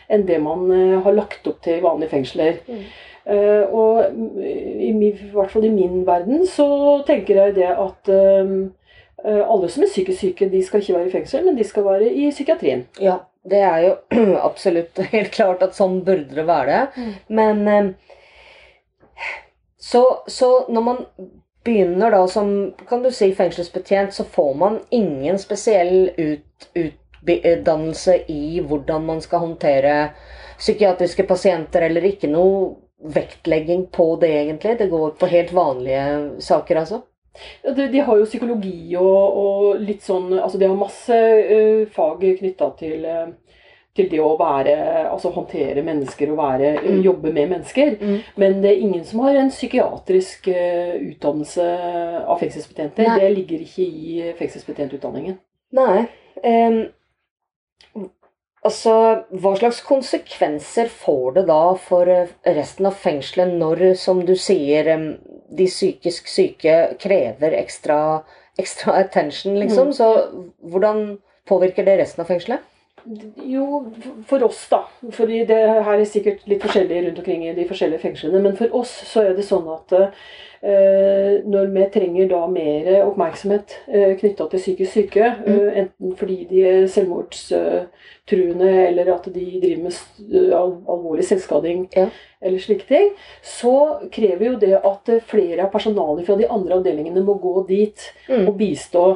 enn 0.05 0.27
det 0.29 0.37
man 0.43 0.67
uh, 0.69 0.99
har 1.01 1.17
lagt 1.17 1.49
opp 1.49 1.63
til 1.65 1.79
i 1.79 1.83
vanlige 1.83 2.13
fengsler. 2.13 2.61
Mm. 2.69 2.85
Uh, 3.27 3.63
og 3.73 4.45
i, 4.45 4.93
i, 4.93 5.09
hvert 5.33 5.49
fall 5.51 5.65
i 5.65 5.73
min 5.73 6.05
verden 6.07 6.45
så 6.47 6.69
tenker 7.09 7.41
jeg 7.41 7.57
det 7.57 7.71
at 7.73 8.13
Eh, 8.13 8.86
alle 9.25 9.69
som 9.69 9.83
er 9.83 9.89
psykisk 9.89 10.19
syke, 10.19 10.49
de 10.51 10.61
skal 10.63 10.83
ikke 10.83 10.93
være 10.93 11.07
i 11.09 11.13
fengsel, 11.15 11.45
men 11.45 11.57
de 11.57 11.65
skal 11.65 11.85
være 11.87 12.11
i 12.11 12.29
psykiatrien. 12.31 12.85
Ja, 13.01 13.17
det 13.49 13.63
er 13.63 13.79
jo 13.85 13.95
absolutt 14.49 14.99
helt 15.15 15.33
klart 15.33 15.63
at 15.65 15.75
sånn 15.77 16.01
burde 16.05 16.37
det 16.37 16.45
være. 16.47 16.85
Mm. 16.95 17.11
Men 17.39 17.67
eh, 17.71 17.91
så, 19.77 20.03
så, 20.27 20.51
når 20.69 20.85
man 20.85 21.03
begynner 21.67 22.13
da 22.13 22.23
som 22.31 22.53
kan 22.87 23.03
du 23.03 23.11
si, 23.11 23.31
fengselsbetjent, 23.35 24.15
så 24.15 24.23
får 24.23 24.53
man 24.55 24.79
ingen 24.95 25.39
spesiell 25.39 26.11
ut, 26.17 26.67
utdannelse 26.77 28.21
i 28.31 28.59
hvordan 28.63 29.07
man 29.07 29.21
skal 29.23 29.43
håndtere 29.43 29.95
psykiatriske 30.57 31.27
pasienter, 31.27 31.87
eller 31.89 32.07
ikke 32.07 32.29
noe 32.31 32.77
vektlegging 33.13 33.87
på 33.93 34.15
det, 34.21 34.31
egentlig. 34.41 34.77
Det 34.79 34.89
går 34.89 35.17
på 35.19 35.29
helt 35.31 35.53
vanlige 35.53 36.07
saker, 36.41 36.81
altså. 36.81 37.01
De, 37.63 37.87
de, 37.91 37.99
har 38.03 38.19
jo 38.19 38.27
psykologi 38.27 38.95
og, 38.99 39.41
og, 39.41 39.81
litt 39.83 40.05
sånn 40.05 40.31
Altså, 40.37 40.57
de 40.57 40.69
har 40.69 40.79
masse 40.79 41.17
uh, 41.17 41.83
fag 41.93 42.23
knytta 42.39 42.71
til 42.79 43.05
uh, 43.05 43.27
til 43.97 44.11
det 44.11 44.19
å 44.21 44.35
være, 44.37 44.73
altså 45.09 45.31
håndtere 45.33 45.81
mennesker 45.81 46.29
og 46.29 46.37
være, 46.37 46.67
mm. 46.83 46.99
jobbe 47.01 47.31
med 47.33 47.49
mennesker. 47.55 47.95
Mm. 47.97 48.19
Men 48.37 48.59
det 48.61 48.69
er 48.69 48.83
ingen 48.85 49.01
som 49.07 49.23
har 49.25 49.39
en 49.39 49.49
psykiatrisk 49.49 50.51
uh, 50.53 50.93
utdannelse 51.07 51.65
av 52.21 52.37
fengselsbetjenter. 52.43 53.09
Det 53.17 53.31
ligger 53.33 53.63
ikke 53.65 53.87
i 53.87 54.19
fengselsbetjentutdanningen. 54.37 55.39
Nei. 55.77 56.05
Um, 56.45 56.83
altså, 58.65 58.93
hva 59.29 59.53
slags 59.59 59.81
konsekvenser 59.85 60.89
får 60.91 61.37
det 61.37 61.45
da 61.49 61.61
for 61.81 62.09
eh, 62.11 62.33
resten 62.57 62.89
av 62.89 62.97
fengselet 62.97 63.57
når, 63.59 63.83
som 63.99 64.23
du 64.25 64.35
sier, 64.39 64.89
de 65.47 65.67
psykisk 65.69 66.27
syke 66.31 66.79
krever 67.01 67.55
ekstra, 67.59 67.99
ekstra 68.59 68.97
attention, 69.03 69.59
liksom? 69.61 69.93
Mm. 69.93 69.97
Så 69.99 70.09
hvordan 70.71 71.05
påvirker 71.47 71.87
det 71.87 71.99
resten 72.01 72.23
av 72.25 72.31
fengselet? 72.31 72.65
Jo, 73.43 73.85
for 74.27 74.43
oss, 74.43 74.65
da. 74.71 74.81
For 75.15 75.29
det 75.29 75.47
her 75.47 75.93
er 75.93 76.07
sikkert 76.07 76.43
litt 76.49 76.63
forskjellig 76.63 77.05
rundt 77.05 77.21
omkring 77.21 77.45
i 77.47 77.55
de 77.55 77.67
forskjellige 77.69 78.03
fengslene. 78.03 78.41
Men 78.43 78.57
for 78.59 78.73
oss 78.75 78.91
så 79.07 79.23
er 79.23 79.37
det 79.37 79.45
sånn 79.47 79.67
at 79.71 79.93
eh, 79.95 81.39
når 81.47 81.71
vi 81.75 81.85
trenger 81.93 82.27
da 82.33 82.41
mer 82.51 82.89
oppmerksomhet 83.05 83.77
eh, 83.87 84.13
knytta 84.19 84.49
til 84.51 84.63
psykisk 84.63 84.97
syke, 84.97 85.31
mm. 85.39 85.47
eh, 85.53 85.79
enten 85.83 86.17
fordi 86.19 86.37
de 86.51 86.63
er 86.67 86.91
selvmordstruende 86.91 88.71
eller 88.89 89.15
at 89.15 89.31
de 89.31 89.47
driver 89.63 89.87
med 89.87 90.53
alvorlig 90.57 91.27
selvskading 91.29 91.87
ja. 91.95 92.09
eller 92.43 92.59
slike 92.63 92.89
ting, 92.91 93.13
så 93.39 93.75
krever 94.11 94.49
jo 94.51 94.55
det 94.67 94.75
at 94.81 95.13
flere 95.31 95.63
av 95.63 95.71
personalet 95.71 96.27
fra 96.27 96.35
de 96.39 96.49
andre 96.51 96.81
avdelingene 96.81 97.23
må 97.23 97.39
gå 97.39 97.61
dit 97.71 98.09
mm. 98.27 98.49
og 98.49 98.57
bistå. 98.59 99.11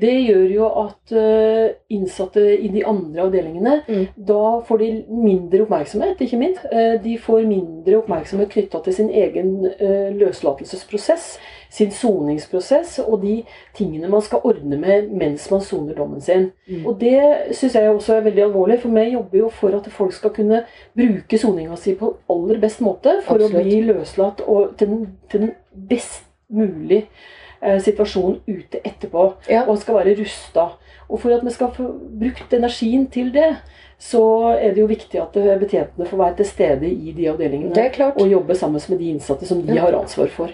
Det 0.00 0.10
gjør 0.10 0.46
jo 0.50 0.68
at 0.80 1.12
uh, 1.14 1.74
innsatte 1.94 2.42
i 2.56 2.68
de 2.74 2.82
andre 2.86 3.28
avdelingene 3.28 3.74
mm. 3.86 4.06
Da 4.26 4.40
får 4.66 4.80
de 4.80 4.88
mindre 5.06 5.62
oppmerksomhet, 5.62 6.22
ikke 6.24 6.38
minst. 6.40 6.64
Uh, 6.72 6.96
de 7.02 7.14
får 7.22 7.44
mindre 7.46 8.00
oppmerksomhet 8.00 8.50
knytta 8.50 8.80
til 8.82 8.96
sin 8.96 9.12
egen 9.14 9.52
uh, 9.68 10.08
løslatelsesprosess, 10.18 11.36
sin 11.74 11.94
soningsprosess 11.94 12.96
og 13.04 13.22
de 13.22 13.36
tingene 13.78 14.10
man 14.10 14.24
skal 14.26 14.42
ordne 14.46 14.80
med 14.82 15.14
mens 15.14 15.46
man 15.52 15.62
soner 15.62 15.94
dommen 15.98 16.22
sin. 16.22 16.50
Mm. 16.66 16.82
Og 16.90 16.98
det 16.98 17.54
syns 17.54 17.78
jeg 17.78 17.94
også 17.94 18.16
er 18.16 18.26
veldig 18.26 18.44
alvorlig, 18.48 18.80
for 18.82 18.94
vi 18.98 19.06
jobber 19.12 19.40
jo 19.44 19.52
for 19.60 19.78
at 19.78 19.86
folk 19.94 20.16
skal 20.16 20.34
kunne 20.34 20.64
bruke 20.98 21.38
soninga 21.38 21.78
si 21.78 21.94
på 21.98 22.16
aller 22.34 22.58
best 22.62 22.82
måte 22.82 23.20
for 23.22 23.38
Absolutt. 23.38 23.54
å 23.54 23.62
bli 23.62 23.80
løslatt 23.92 24.42
og 24.46 24.74
til 24.78 24.90
den, 24.90 25.08
til 25.30 25.46
den 25.46 25.56
best 25.90 26.26
mulig 26.50 27.04
Eh, 27.04 27.43
situasjonen 27.80 28.40
ute 28.46 28.80
etterpå, 28.84 29.28
ja. 29.50 29.62
og 29.64 29.78
skal 29.80 30.00
være 30.00 30.16
rusta. 30.18 30.68
Og 31.08 31.20
for 31.20 31.34
at 31.34 31.44
vi 31.44 31.52
skal 31.52 31.72
få 31.74 31.86
brukt 32.20 32.52
energien 32.56 33.06
til 33.12 33.32
det, 33.34 33.50
så 33.98 34.22
er 34.56 34.74
det 34.74 34.82
jo 34.82 34.90
viktig 34.90 35.20
at 35.20 35.36
eh, 35.38 35.54
betjentene 35.60 36.08
får 36.08 36.20
være 36.20 36.36
til 36.40 36.48
stede 36.48 36.90
i 36.90 37.12
de 37.16 37.28
avdelingene 37.30 38.10
og 38.10 38.30
jobbe 38.30 38.56
sammen 38.58 38.82
med 38.88 38.98
de 38.98 39.10
innsatte 39.12 39.46
som 39.46 39.62
de 39.62 39.76
ja. 39.76 39.84
har 39.84 39.96
ansvar 39.98 40.32
for. 40.34 40.50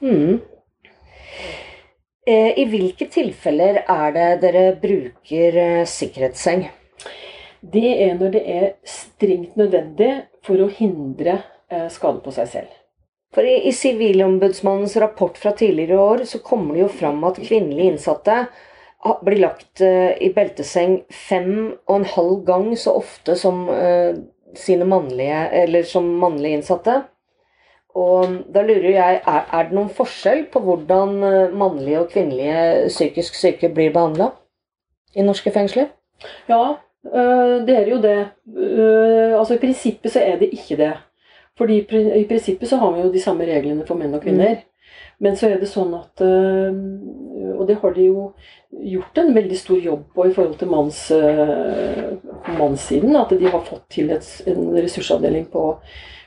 Mm. 0.00 0.40
Eh, 2.26 2.52
I 2.58 2.64
hvilke 2.70 3.08
tilfeller 3.12 3.82
er 3.82 4.16
det 4.16 4.30
dere 4.44 4.64
bruker 4.82 5.84
sikkerhetsseng? 5.84 6.68
Det 7.60 7.92
er 8.02 8.14
når 8.14 8.32
det 8.36 8.42
er 8.46 8.66
strengt 8.86 9.56
nødvendig 9.56 10.12
for 10.46 10.60
å 10.62 10.70
hindre 10.70 11.40
skade 11.90 12.20
på 12.22 12.30
seg 12.30 12.46
selv. 12.52 12.74
For 13.34 13.44
i 13.46 13.72
Sivilombudsmannens 13.74 14.96
rapport 15.02 15.38
fra 15.38 15.52
tidligere 15.56 15.98
år 15.98 16.24
så 16.30 16.38
kommer 16.44 16.74
det 16.74 16.84
jo 16.86 16.94
fram 17.02 17.24
at 17.26 17.40
kvinnelige 17.42 17.92
innsatte 17.92 18.44
blir 19.26 19.42
lagt 19.42 19.82
eh, 19.84 20.14
i 20.22 20.30
belteseng 20.34 21.00
fem 21.12 21.74
og 21.86 21.98
en 21.98 22.08
halv 22.14 22.40
gang 22.46 22.70
så 22.78 22.96
ofte 22.98 23.36
som 23.38 23.66
uh, 23.68 24.16
sine 24.56 24.86
mannlige, 24.88 25.42
eller 25.62 25.86
som 25.86 26.08
mannlige 26.20 26.60
innsatte. 26.60 26.96
Og 27.96 28.40
da 28.52 28.64
lurer 28.64 28.90
jeg, 28.92 29.20
er, 29.20 29.44
er 29.52 29.68
det 29.68 29.76
noen 29.76 29.92
forskjell 29.92 30.46
på 30.52 30.60
hvordan 30.64 31.14
eh, 31.24 31.54
mannlige 31.56 32.02
og 32.02 32.10
kvinnelige 32.12 32.90
psykisk 32.90 33.38
syke 33.38 33.70
blir 33.72 33.94
behandla 33.94 34.30
i 35.16 35.24
norske 35.24 35.52
fengsler? 35.52 35.88
Ja, 36.48 36.76
det 37.06 37.74
er 37.76 37.86
jo 37.86 38.00
det. 38.02 38.16
Altså 39.38 39.54
I 39.54 39.60
prinsippet 39.62 40.10
så 40.12 40.24
er 40.26 40.40
det 40.40 40.48
ikke 40.56 40.76
det. 40.80 40.90
Fordi 41.56 41.80
i 41.80 42.24
prinsippet 42.28 42.68
så 42.68 42.76
har 42.76 42.92
vi 42.92 43.04
jo 43.04 43.12
de 43.12 43.22
samme 43.22 43.46
reglene 43.48 43.86
for 43.88 43.98
menn 43.98 44.14
og 44.16 44.24
kvinner. 44.24 44.58
Mm. 44.58 44.72
Men 45.18 45.36
så 45.36 45.48
er 45.48 45.60
det 45.60 45.68
sånn 45.70 45.94
at 45.96 46.20
øh, 46.24 46.76
Og 47.56 47.64
det 47.68 47.78
har 47.80 47.94
de 47.96 48.10
jo 48.10 48.26
gjort 48.76 49.18
en 49.22 49.32
veldig 49.36 49.56
stor 49.56 49.80
jobb 49.80 50.04
på 50.14 50.26
i 50.28 50.34
forhold 50.36 50.58
til 50.60 50.68
manns, 50.68 50.98
øh, 51.14 52.18
mannssiden. 52.58 53.16
At 53.16 53.32
de 53.32 53.48
har 53.48 53.64
fått 53.64 53.86
til 53.94 54.12
et, 54.12 54.28
en 54.50 54.74
ressursavdeling 54.76 55.46
på, 55.52 55.64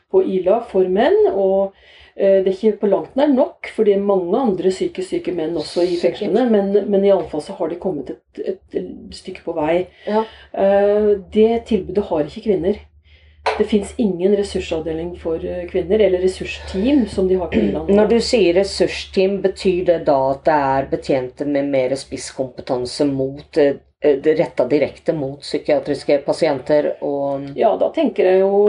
på 0.10 0.24
Ila 0.26 0.64
for 0.66 0.90
menn. 0.90 1.20
og 1.30 1.76
øh, 2.18 2.40
det 2.42 2.48
er 2.48 2.56
ikke 2.56 2.80
på 2.82 2.90
langt 2.90 3.16
nær 3.20 3.30
nok, 3.30 3.70
for 3.76 3.86
det 3.86 3.94
er 3.94 4.10
mange 4.10 4.40
andre 4.40 4.74
psykisk 4.74 5.14
syke 5.14 5.36
menn 5.38 5.58
også 5.60 5.86
i 5.86 6.00
fengslene. 6.02 6.48
Men, 6.50 6.74
men 6.90 7.06
iallfall 7.06 7.46
så 7.46 7.54
har 7.60 7.70
de 7.70 7.82
kommet 7.84 8.10
et, 8.16 8.42
et, 8.56 8.64
et 8.82 9.22
stykke 9.22 9.46
på 9.46 9.54
vei. 9.60 9.84
Ja. 10.08 10.26
Det 11.34 11.50
tilbudet 11.70 12.10
har 12.10 12.26
ikke 12.26 12.48
kvinner. 12.50 12.82
Det 13.60 13.66
fins 13.66 13.94
ingen 13.98 14.36
ressursavdeling 14.36 15.18
for 15.20 15.46
eh, 15.46 15.66
kvinner, 15.68 16.00
eller 16.00 16.20
ressursteam, 16.24 17.08
som 17.08 17.28
de 17.28 17.36
har 17.36 17.48
på 17.48 17.60
Irland. 17.60 17.92
Når 17.92 18.08
du 18.08 18.16
sier 18.24 18.56
ressursteam, 18.56 19.42
betyr 19.44 19.84
det 19.90 19.98
da 20.08 20.16
at 20.30 20.46
det 20.48 20.56
er 20.70 20.88
betjente 20.94 21.48
med 21.48 21.68
mer 21.74 21.96
spisskompetanse 22.00 23.10
mot 23.12 23.60
eh, 23.60 23.82
eh, 24.00 24.30
retta 24.40 24.64
direkte 24.72 25.12
mot 25.18 25.44
psykiatriske 25.44 26.22
pasienter 26.24 26.94
og 27.04 27.52
Ja, 27.60 27.74
da 27.82 27.92
tenker 27.92 28.32
jeg 28.32 28.46
jo 28.46 28.64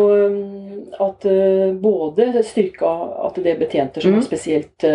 at 1.06 1.26
både 1.78 2.42
styrka 2.42 2.90
at 3.28 3.38
det 3.38 3.54
er 3.54 3.60
betjenter 3.62 4.02
som 4.02 4.16
har 4.16 4.24
mm. 4.24 4.26
spesielt, 4.26 4.86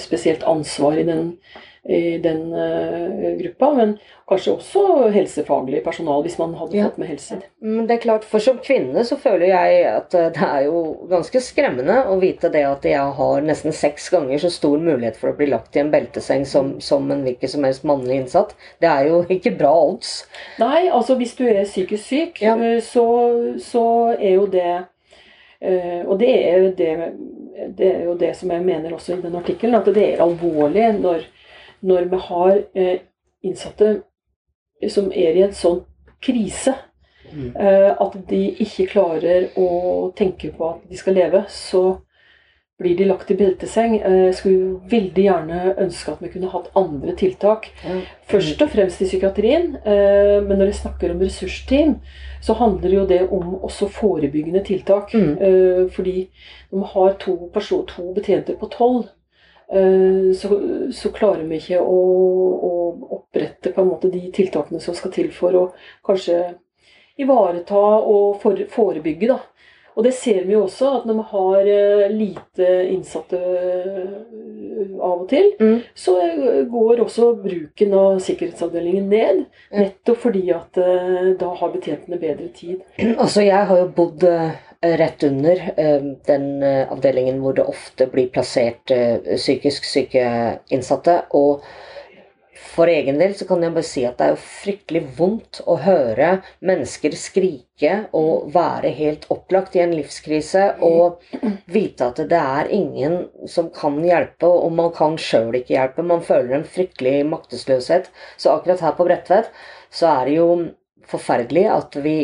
spesielt 0.00 0.46
ansvar 0.48 0.96
i 0.96 1.04
den 1.04 1.34
i 1.82 2.18
den 2.18 2.52
uh, 2.52 3.38
gruppa. 3.38 3.74
Men 3.74 3.94
kanskje 4.28 4.52
også 4.52 4.82
helsefaglig 5.14 5.80
personal, 5.84 6.22
hvis 6.22 6.36
man 6.38 6.52
hadde 6.58 6.82
fått 6.84 6.98
med 7.00 7.08
helse. 7.08 7.38
Men 7.64 7.86
det 7.88 7.96
er 7.96 8.02
klart, 8.04 8.26
For 8.28 8.42
som 8.42 8.60
kvinne 8.62 9.04
så 9.06 9.16
føler 9.20 9.48
jeg 9.50 9.80
at 9.88 10.14
eh, 10.14 10.28
det 10.36 10.46
er 10.46 10.66
jo 10.68 10.82
ganske 11.10 11.42
skremmende 11.42 11.96
å 12.06 12.18
vite 12.20 12.52
det 12.52 12.62
at 12.68 12.86
jeg 12.86 13.16
har 13.16 13.42
nesten 13.42 13.74
seks 13.74 14.10
ganger 14.12 14.38
så 14.38 14.52
stor 14.52 14.78
mulighet 14.78 15.18
for 15.18 15.32
å 15.32 15.38
bli 15.38 15.50
lagt 15.50 15.76
i 15.76 15.82
en 15.82 15.90
belteseng 15.90 16.46
som, 16.46 16.76
som 16.84 17.10
en 17.10 17.24
hvilken 17.26 17.50
som 17.50 17.66
helst 17.66 17.88
mannlig 17.88 18.20
innsatt. 18.20 18.54
Det 18.78 18.90
er 18.90 19.10
jo 19.10 19.24
ikke 19.26 19.56
bra 19.58 19.72
odds. 19.88 20.14
Nei, 20.62 20.86
altså 20.88 21.16
hvis 21.18 21.34
du 21.40 21.46
er 21.48 21.64
psykisk 21.64 22.04
syk, 22.06 22.40
ja. 22.44 22.54
Eh, 22.60 22.78
så, 22.84 23.06
så 23.64 23.84
er 24.18 24.36
jo 24.38 24.46
det 24.50 24.70
og 25.60 26.14
det 26.16 26.28
er 26.32 26.54
jo 26.56 26.68
det, 26.72 26.92
det 27.76 27.88
er 27.90 28.04
jo 28.06 28.14
det 28.16 28.30
som 28.32 28.48
jeg 28.48 28.64
mener 28.64 28.94
også 28.96 29.12
i 29.12 29.18
den 29.20 29.34
artikkelen, 29.36 29.74
at 29.76 29.90
det 29.92 30.06
er 30.06 30.22
alvorlig 30.24 30.86
når 30.96 31.26
når 31.80 32.10
vi 32.10 32.20
har 32.28 32.60
eh, 32.74 33.00
innsatte 33.42 34.00
som 34.88 35.10
er 35.12 35.36
i 35.36 35.44
en 35.44 35.56
sånn 35.56 35.82
krise 36.24 36.74
mm. 37.32 37.50
eh, 37.56 37.90
at 37.92 38.20
de 38.28 38.44
ikke 38.64 38.90
klarer 38.94 39.50
å 39.60 40.12
tenke 40.16 40.52
på 40.56 40.70
at 40.74 40.86
de 40.88 41.00
skal 41.00 41.16
leve, 41.16 41.44
så 41.52 42.00
blir 42.80 42.96
de 42.96 43.04
lagt 43.10 43.28
i 43.32 43.36
belteseng. 43.36 43.98
Jeg 43.98 44.28
eh, 44.30 44.34
skulle 44.36 44.80
veldig 44.88 45.24
gjerne 45.26 45.60
ønske 45.84 46.14
at 46.14 46.22
vi 46.24 46.32
kunne 46.32 46.52
hatt 46.52 46.70
andre 46.80 47.12
tiltak. 47.20 47.68
Først 48.30 48.64
og 48.64 48.72
fremst 48.72 49.02
i 49.04 49.08
psykiatrien, 49.08 49.74
men 49.84 50.54
når 50.54 50.70
jeg 50.70 50.78
snakker 50.80 51.12
om 51.12 51.20
ressursteam, 51.20 51.98
så 52.40 52.56
handler 52.56 52.94
jo 52.94 53.06
det 53.08 53.20
om 53.28 53.58
også 53.58 53.90
forebyggende 53.92 54.62
tiltak. 54.64 55.12
Mm. 55.12 55.90
Fordi 55.92 56.14
når 56.70 56.78
vi 56.78 56.92
har 56.94 57.18
to, 57.20 57.36
person, 57.52 57.84
to 57.90 58.06
betjenter 58.16 58.56
på 58.56 58.70
tolv, 58.72 59.10
så, 59.70 60.48
så, 60.90 61.12
klarer 61.14 61.44
vi 61.46 61.60
ikke 61.60 61.78
å, 61.78 61.98
å, 62.66 62.72
opprette 63.20 63.70
på 63.70 63.84
en 63.84 63.90
måte 63.92 64.10
de 64.10 64.24
tiltakene 64.34 64.80
som 64.82 64.96
skal 64.98 65.12
til 65.14 65.28
for 65.30 65.54
å 65.54 65.62
kanskje 66.06 66.40
ivareta 67.22 67.78
og 67.78 68.40
forebygge 68.42 69.30
da, 69.30 69.38
Og 69.96 70.04
det 70.06 70.12
ser 70.14 70.44
vi 70.46 70.54
jo 70.54 70.62
også, 70.66 70.90
at 71.00 71.06
når 71.08 71.16
vi 71.18 71.24
har 71.32 71.70
eh, 71.74 72.12
lite 72.14 72.68
innsatte 72.92 73.40
eh, 73.40 74.94
av 75.00 75.22
og 75.24 75.28
til, 75.28 75.50
Mm. 75.60 75.80
så 75.94 76.14
eh, 76.22 76.64
går 76.70 77.02
også 77.04 77.34
bruken 77.42 77.94
av 77.94 78.18
sikkerhetsavdelingen 78.24 79.08
ned. 79.10 79.44
Nettopp 79.74 80.22
fordi 80.24 80.44
at 80.54 80.78
da 81.40 81.50
har 81.60 81.72
betjentene 81.74 82.20
bedre 82.22 82.48
tid. 82.54 82.80
Altså, 83.20 83.42
jeg 83.44 83.66
har 83.66 83.78
jo 83.82 83.88
bodd 83.96 84.24
rett 84.80 85.22
under 85.26 85.60
den 86.26 86.62
avdelingen 86.64 87.42
hvor 87.42 87.52
det 87.58 87.66
ofte 87.68 88.06
blir 88.08 88.30
plassert 88.32 88.88
psykisk 89.36 89.84
syke 89.84 90.22
innsatte. 90.72 91.18
Og 91.36 91.60
for 92.60 92.90
egen 92.92 93.18
del 93.20 93.32
så 93.36 93.46
kan 93.48 93.62
jeg 93.64 93.72
bare 93.74 93.86
si 93.86 94.02
at 94.06 94.18
det 94.18 94.26
er 94.26 94.34
jo 94.34 94.40
fryktelig 94.44 95.00
vondt 95.16 95.60
å 95.70 95.76
høre 95.80 96.30
mennesker 96.66 97.16
skrike 97.18 97.92
og 98.16 98.50
være 98.54 98.92
helt 98.98 99.24
opplagt 99.32 99.76
i 99.78 99.82
en 99.84 99.94
livskrise 99.96 100.66
og 100.84 101.24
vite 101.72 102.10
at 102.10 102.20
det 102.30 102.40
er 102.40 102.72
ingen 102.76 103.16
som 103.48 103.70
kan 103.74 103.98
hjelpe, 104.04 104.46
og 104.46 104.72
man 104.76 104.92
kan 104.96 105.16
sjøl 105.20 105.56
ikke 105.58 105.74
hjelpe. 105.76 106.06
Man 106.06 106.24
føler 106.26 106.58
en 106.58 106.68
fryktelig 106.68 107.24
maktesløshet. 107.30 108.10
Så 108.36 108.52
akkurat 108.52 108.84
her 108.84 108.96
på 108.98 109.08
Bredtvet 109.08 109.50
så 109.90 110.12
er 110.12 110.28
det 110.28 110.36
jo 110.36 110.50
forferdelig 111.10 111.66
at 111.72 111.96
vi 112.04 112.16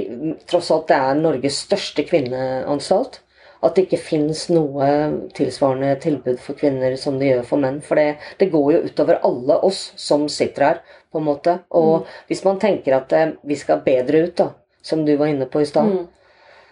Tross 0.47 0.71
alt 0.71 0.90
det 0.90 0.99
er 1.00 1.19
Norges 1.19 1.62
største 1.66 2.05
kvinneanstalt. 2.07 3.23
At 3.65 3.77
det 3.77 3.87
ikke 3.87 4.03
finnes 4.03 4.47
noe 4.53 4.89
tilsvarende 5.37 5.95
tilbud 6.03 6.41
for 6.43 6.59
kvinner 6.59 6.97
som 7.01 7.19
det 7.19 7.31
gjør 7.31 7.47
for 7.49 7.63
menn. 7.63 7.81
For 7.85 7.97
det, 8.01 8.19
det 8.41 8.51
går 8.53 8.73
jo 8.75 8.83
utover 8.91 9.21
alle 9.25 9.59
oss 9.67 9.93
som 9.97 10.29
sitter 10.29 10.69
her, 10.69 10.83
på 11.13 11.23
en 11.23 11.29
måte. 11.31 11.59
Og 11.71 12.07
hvis 12.29 12.45
man 12.45 12.61
tenker 12.61 12.99
at 12.99 13.13
eh, 13.17 13.35
vi 13.47 13.57
skal 13.57 13.85
bedre 13.87 14.27
ut, 14.27 14.37
da, 14.37 14.51
som 14.83 15.05
du 15.07 15.15
var 15.17 15.33
inne 15.33 15.49
på 15.49 15.63
i 15.65 15.69
stad, 15.69 15.87
Mm. 15.87 16.07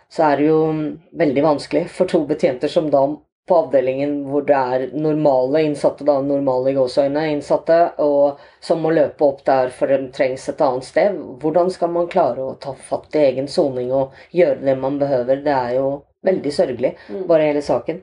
så 0.08 0.22
er 0.22 0.36
det 0.36 0.48
jo 0.50 0.58
mm, 0.72 0.88
veldig 1.18 1.42
vanskelig 1.42 1.86
for 1.90 2.06
to 2.10 2.24
betjenter 2.28 2.68
som 2.68 2.90
da 2.90 3.06
på 3.48 3.56
avdelingen 3.56 4.22
hvor 4.30 4.44
det 4.48 4.56
er 4.56 4.84
normale 4.96 5.60
innsatte, 5.66 6.04
da, 6.08 6.14
normale 6.24 6.70
i 6.70 6.76
gåseøyne 6.78 7.26
innsatte, 7.32 7.76
og 8.00 8.40
som 8.64 8.80
må 8.80 8.92
løpe 8.96 9.26
opp 9.26 9.42
der 9.44 9.68
for 9.74 9.90
de 9.92 9.98
trengs 10.16 10.48
et 10.48 10.62
annet 10.64 10.86
sted. 10.86 11.18
Hvordan 11.42 11.70
skal 11.74 11.92
man 11.92 12.08
klare 12.08 12.40
å 12.40 12.54
ta 12.60 12.72
fatt 12.88 13.12
i 13.16 13.24
egen 13.26 13.48
soning 13.48 13.92
og 13.92 14.16
gjøre 14.32 14.62
det 14.64 14.76
man 14.80 14.96
behøver? 15.02 15.42
Det 15.44 15.52
er 15.52 15.74
jo 15.76 15.88
veldig 16.24 16.52
sørgelig, 16.56 16.94
bare 17.28 17.48
hele 17.50 17.62
saken. 17.62 18.00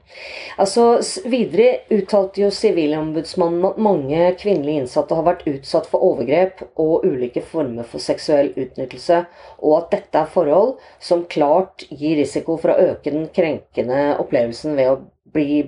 Altså, 0.62 1.00
Videre 1.25 1.82
uttalte 1.92 2.44
jo 2.44 2.50
Sivilombudsmannen 2.54 3.66
at 3.72 3.78
mange 3.82 4.36
kvinnelige 4.40 4.84
innsatte 4.84 5.18
har 5.18 5.25
vært 5.25 5.48
utsatt 5.50 5.90
for 5.90 6.04
overgrep 6.06 6.62
og 6.80 7.06
ulike 7.08 7.42
former 7.42 7.84
for 7.84 8.00
seksuell 8.04 8.51
utnyttelse, 8.56 9.24
og 9.62 9.78
at 9.80 9.92
dette 9.98 10.22
er 10.22 10.30
forhold 10.34 10.75
som 11.00 11.25
klart 11.25 11.88
gir 11.90 12.18
risiko 12.22 12.58
for 12.62 12.74
å 12.74 12.92
øke 12.92 13.12
den 13.12 13.28
krenkende 13.34 14.18
opplevelsen 14.22 14.75
ved 14.78 14.92
å 14.92 15.00
bli 15.34 15.63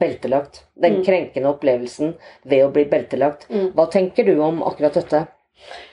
beltelagt. 0.00 0.64
Den 0.80 1.00
Mm. 1.00 1.04
krenkende 1.04 1.48
opplevelsen 1.52 2.14
ved 2.44 2.64
å 2.64 2.72
bli 2.72 2.84
beltelagt. 2.84 3.46
Mm. 3.50 3.72
Hva 3.74 3.90
tenker 3.90 4.24
du 4.24 4.40
om 4.40 4.62
akkurat 4.62 4.94
dette? 4.94 5.26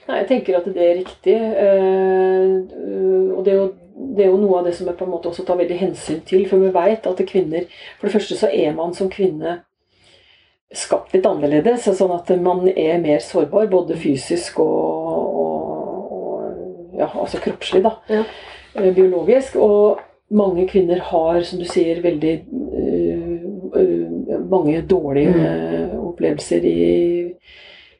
Nei, 0.07 0.21
jeg 0.21 0.27
tenker 0.31 0.57
at 0.59 0.69
det 0.71 0.83
er 0.83 0.97
riktig. 1.01 1.35
eh, 1.35 2.53
og 3.35 3.45
det 3.45 3.53
er, 3.53 3.59
jo, 3.59 3.67
det 4.17 4.25
er 4.25 4.31
jo 4.31 4.41
noe 4.41 4.59
av 4.59 4.67
det 4.69 4.75
som 4.77 4.87
jeg 4.89 4.97
på 4.97 5.05
en 5.05 5.13
måte 5.13 5.31
også 5.31 5.45
tar 5.47 5.59
veldig 5.59 5.79
hensyn 5.81 6.21
til. 6.27 6.47
For 6.49 6.63
vi 6.63 6.73
vet 6.73 7.07
at 7.09 7.23
kvinner 7.29 7.67
For 7.97 8.07
det 8.07 8.15
første 8.17 8.39
så 8.39 8.51
er 8.53 8.75
man 8.77 8.95
som 8.97 9.11
kvinne 9.13 9.59
skapt 10.73 11.13
litt 11.15 11.27
annerledes. 11.27 11.87
Sånn 11.87 12.15
at 12.15 12.31
man 12.43 12.67
er 12.73 12.99
mer 13.03 13.23
sårbar, 13.23 13.69
både 13.71 13.97
fysisk 13.99 14.59
og, 14.63 15.39
og, 15.43 16.11
og 16.17 16.99
ja, 16.99 17.11
altså 17.13 17.41
kroppslig, 17.43 17.83
da. 17.85 17.95
Ja. 18.11 18.25
Eh, 18.75 18.93
Biologisk. 18.95 19.55
Og 19.55 19.99
mange 20.29 20.67
kvinner 20.67 20.99
har, 21.11 21.41
som 21.47 21.59
du 21.59 21.65
sier, 21.69 22.01
veldig 22.03 22.33
uh, 22.51 23.45
uh, 23.77 24.39
mange 24.49 24.81
dårlige 24.89 25.31
eh, 25.39 25.93
opplevelser 26.03 26.65
i, 26.67 26.81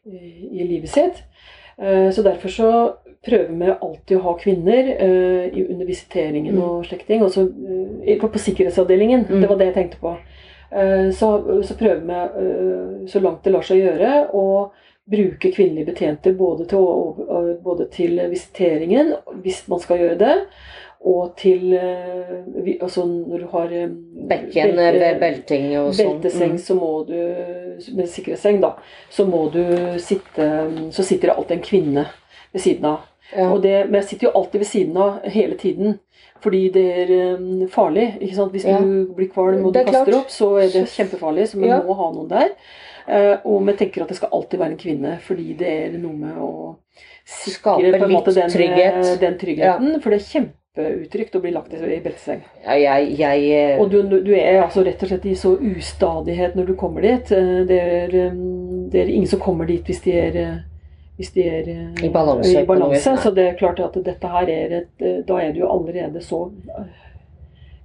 i 0.08 0.68
livet 0.68 0.92
sitt. 0.92 1.24
Eh, 1.82 2.10
Så 2.12 2.24
derfor 2.24 2.50
så 2.50 2.72
prøver 3.28 3.54
vi 3.60 3.72
alltid 3.82 4.18
å 4.18 4.22
ha 4.22 4.34
kvinner 4.40 4.90
eh, 5.00 5.48
i- 5.54 5.68
under 5.70 5.86
visiteringen 5.86 6.58
og 6.62 6.86
slekting. 6.86 7.08
ting. 7.20 7.24
Også 7.24 7.48
eh, 8.06 8.18
på, 8.20 8.28
på 8.30 8.40
sikkerhetsavdelingen. 8.40 9.26
Mm. 9.30 9.42
Det 9.42 9.50
var 9.50 9.58
det 9.58 9.66
jeg 9.72 9.74
tenkte 9.82 9.98
på. 10.02 10.18
Så, 11.16 11.28
så 11.64 11.76
prøver 11.80 12.02
vi 12.04 13.08
så 13.08 13.22
langt 13.24 13.44
det 13.46 13.54
lar 13.54 13.62
seg 13.64 13.78
gjøre 13.80 14.10
å 14.36 14.72
bruke 15.08 15.48
kvinnelige 15.56 15.86
betjenter 15.94 16.34
både 16.36 16.66
til, 16.68 16.84
både 17.64 17.86
til 17.90 18.20
visiteringen, 18.30 19.14
hvis 19.46 19.62
man 19.72 19.80
skal 19.80 19.98
gjøre 20.02 20.18
det, 20.20 20.34
og 21.06 21.36
til 21.38 21.74
eh, 21.74 22.82
Altså 22.82 23.06
når 23.06 23.39
du 23.39 23.48
har 23.51 23.72
eh, 23.72 23.88
Bekken 24.27 24.74
belte- 24.75 25.20
belting 25.20 25.68
og 25.80 25.94
sånn. 25.94 26.22
belteseng, 26.22 26.51
Mm. 26.51 26.58
så 26.58 26.75
må 26.75 27.06
du 27.08 27.93
Med 27.95 28.08
sikkerhetsseng, 28.10 28.60
da. 28.62 28.74
Så 29.10 29.26
må 29.30 29.52
du 29.52 29.62
sitte 30.00 30.91
Så 30.91 31.04
sitter 31.04 31.28
det 31.30 31.38
alltid 31.38 31.58
en 31.58 31.63
kvinne 31.63 32.06
ved 32.54 32.62
siden 32.62 32.86
av. 32.86 33.00
Ja. 33.36 33.58
Det, 33.58 33.89
men 33.89 34.02
jeg 34.02 34.04
sitter 34.10 34.28
jo 34.28 34.34
alltid 34.39 34.60
ved 34.60 34.67
siden 34.67 34.98
av 34.98 35.19
hele 35.24 35.56
tiden. 35.56 36.00
Fordi 36.41 36.69
det 36.72 36.86
er 37.10 37.36
um, 37.36 37.67
farlig. 37.67 38.17
ikke 38.22 38.36
sant? 38.36 38.52
Hvis 38.54 38.65
Ja. 38.65 38.78
du 38.80 39.08
blir 39.13 39.28
kvalm 39.30 39.65
og 39.65 39.74
du 39.74 39.80
er 39.80 39.84
kaster 39.86 40.06
klart. 40.06 40.15
opp, 40.22 40.30
så 40.30 40.56
er 40.63 40.69
det 40.72 40.88
kjempefarlig. 40.88 41.48
Så 41.48 41.60
vi 41.60 41.67
Ja. 41.67 41.82
må 41.82 41.93
ha 41.95 42.12
noen 42.13 42.28
der. 42.30 42.50
Eh, 43.08 43.38
og 43.45 43.65
vi 43.65 43.74
tenker 43.74 44.02
at 44.04 44.08
det 44.10 44.17
skal 44.17 44.30
alltid 44.32 44.60
være 44.60 44.72
en 44.72 44.78
kvinne, 44.78 45.19
fordi 45.22 45.58
det 45.58 45.67
er 45.67 45.98
noe 45.98 46.13
med 46.13 46.36
å 46.38 46.76
sikre 47.26 47.54
Skape 47.54 47.95
en 48.04 48.12
måte 48.12 48.28
litt 48.28 48.36
den, 48.36 48.50
trygghet. 48.50 49.06
eh, 49.06 49.17
den 49.19 49.38
tryggheten. 49.38 50.02
For 50.02 50.10
det 50.10 50.19
er 50.22 50.48
kjempeutrygt 50.78 51.36
å 51.36 51.42
bli 51.42 51.52
lagt 51.52 51.74
i. 51.74 51.80
Ja, 52.66 52.76
jeg, 52.78 53.12
jeg 53.20 53.50
eh, 53.52 53.82
Og 53.82 53.90
du, 53.92 54.02
du 54.04 54.32
er 54.36 54.62
altså 54.62 54.84
rett 54.86 55.02
og 55.04 55.10
slett 55.12 55.26
i 55.26 55.36
så 55.36 55.56
ustadighet 55.58 56.56
når 56.56 56.66
du 56.72 56.76
kommer 56.76 57.02
dit. 57.02 57.32
Eh, 57.32 57.66
Det 57.68 57.80
er, 57.82 58.16
um, 58.32 58.90
det 58.92 59.02
er 59.02 59.10
ingen 59.12 59.28
som 59.28 59.40
kommer 59.40 59.66
dit 59.66 59.86
hvis 59.86 60.02
de 60.06 60.13
er, 60.13 60.38
eh, 60.38 60.56
hvis 61.18 61.34
de 61.34 61.48
er 61.50 61.68
eh, 61.74 62.06
I 62.06 62.10
balanse 62.13 62.62
i 62.62 62.66
balanse. 62.66 63.18
Så 63.24 63.34
det 63.36 63.48
er 63.48 63.60
klart 63.60 63.80
at 63.80 63.98
dette 64.06 64.28
her 64.28 64.48
er 64.50 64.80
et 64.84 65.02
eh, 65.04 65.20
Da 65.28 65.42
er 65.42 65.54
du 65.54 65.60
jo 65.66 65.72
allerede 65.72 66.22
så 66.22 66.48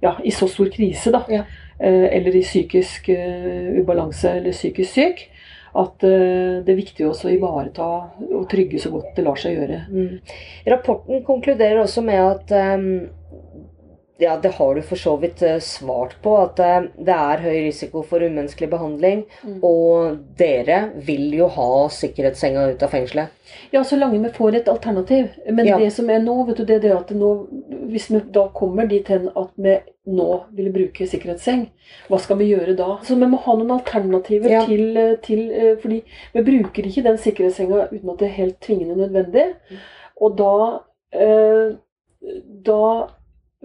Ja, 0.01 0.17
i 0.23 0.31
så 0.31 0.47
stor 0.51 0.67
krise, 0.69 1.11
da. 1.11 1.23
Ja. 1.31 1.43
Eh, 1.79 2.09
Eller 2.17 2.35
i 2.35 2.41
psykisk 2.43 3.09
eh, 3.09 3.79
ubalanse 3.79 4.29
eller 4.37 4.51
psykisk 4.51 4.91
syk. 4.91 5.29
At 5.73 6.05
eh, 6.05 6.61
det 6.61 6.69
er 6.69 6.77
viktig 6.77 7.07
også 7.07 7.29
å 7.29 7.33
ivareta 7.33 7.89
og 8.29 8.45
trygge 8.51 8.81
så 8.81 8.91
godt 8.93 9.15
det 9.17 9.25
lar 9.25 9.39
seg 9.41 9.57
gjøre. 9.57 9.79
Mm. 9.89 10.35
Rapporten 10.69 11.23
konkluderer 11.25 11.81
også 11.81 12.03
med 12.05 12.21
at 12.21 12.53
ehm, 12.53 12.89
ja, 14.17 14.37
det 14.37 14.49
har 14.49 14.75
du 14.75 14.81
for 14.85 14.95
så 14.99 15.15
vidt 15.17 15.41
eh, 15.41 15.59
svart 15.59 16.15
på, 16.21 16.35
at 16.37 16.59
eh, 16.61 16.83
det 17.01 17.13
er 17.15 17.41
høy 17.41 17.55
risiko 17.65 18.03
for 18.05 18.21
umenneskelig 18.21 18.69
behandling. 18.69 19.23
Mm. 19.43 19.55
Og 19.65 20.19
dere 20.37 20.91
vil 21.07 21.31
jo 21.33 21.47
ha 21.55 21.69
sikkerhetssenga 21.89 22.67
ut 22.73 22.83
av 22.85 22.93
fengselet. 22.93 23.39
Ja, 23.73 23.81
så 23.83 23.97
lenge 23.97 24.19
vi 24.21 24.29
får 24.33 24.59
et 24.59 24.69
alternativ. 24.69 25.31
Men 25.49 25.65
Ja. 25.65 25.77
det 25.77 25.91
som 25.93 26.09
er 26.09 26.21
nå, 26.21 26.35
vet 26.45 26.57
du, 26.57 26.65
det 26.65 26.83
er 26.85 26.97
at 26.97 27.09
nå, 27.17 27.31
hvis 27.89 28.09
vi 28.11 28.21
da 28.33 28.47
kommer 28.53 28.87
dit 28.89 29.07
hen 29.09 29.29
at 29.35 29.49
vi 29.57 29.79
nå 30.05 30.27
vil 30.53 30.69
bruke 30.73 31.07
sikkerhetsseng, 31.09 31.65
hva 32.09 32.19
skal 32.19 32.37
vi 32.37 32.51
gjøre 32.51 32.75
da? 32.77 32.99
Så 33.03 33.15
vi 33.17 33.29
må 33.31 33.39
ha 33.41 33.55
noen 33.57 33.71
alternativer 33.79 34.49
Ja. 34.49 34.65
til, 34.65 34.97
eh, 34.97 35.15
til 35.23 35.43
Fordi 35.81 36.03
vi 36.33 36.41
bruker 36.41 36.85
ikke 36.85 37.03
den 37.03 37.17
sikkerhetssenga 37.17 37.87
uten 37.91 38.09
at 38.09 38.19
det 38.19 38.27
er 38.29 38.37
helt 38.43 38.59
tvingende 38.61 38.95
nødvendig. 38.95 39.55
Og 40.21 40.37
da, 40.37 40.79
eh, 41.13 41.75
da 42.63 43.07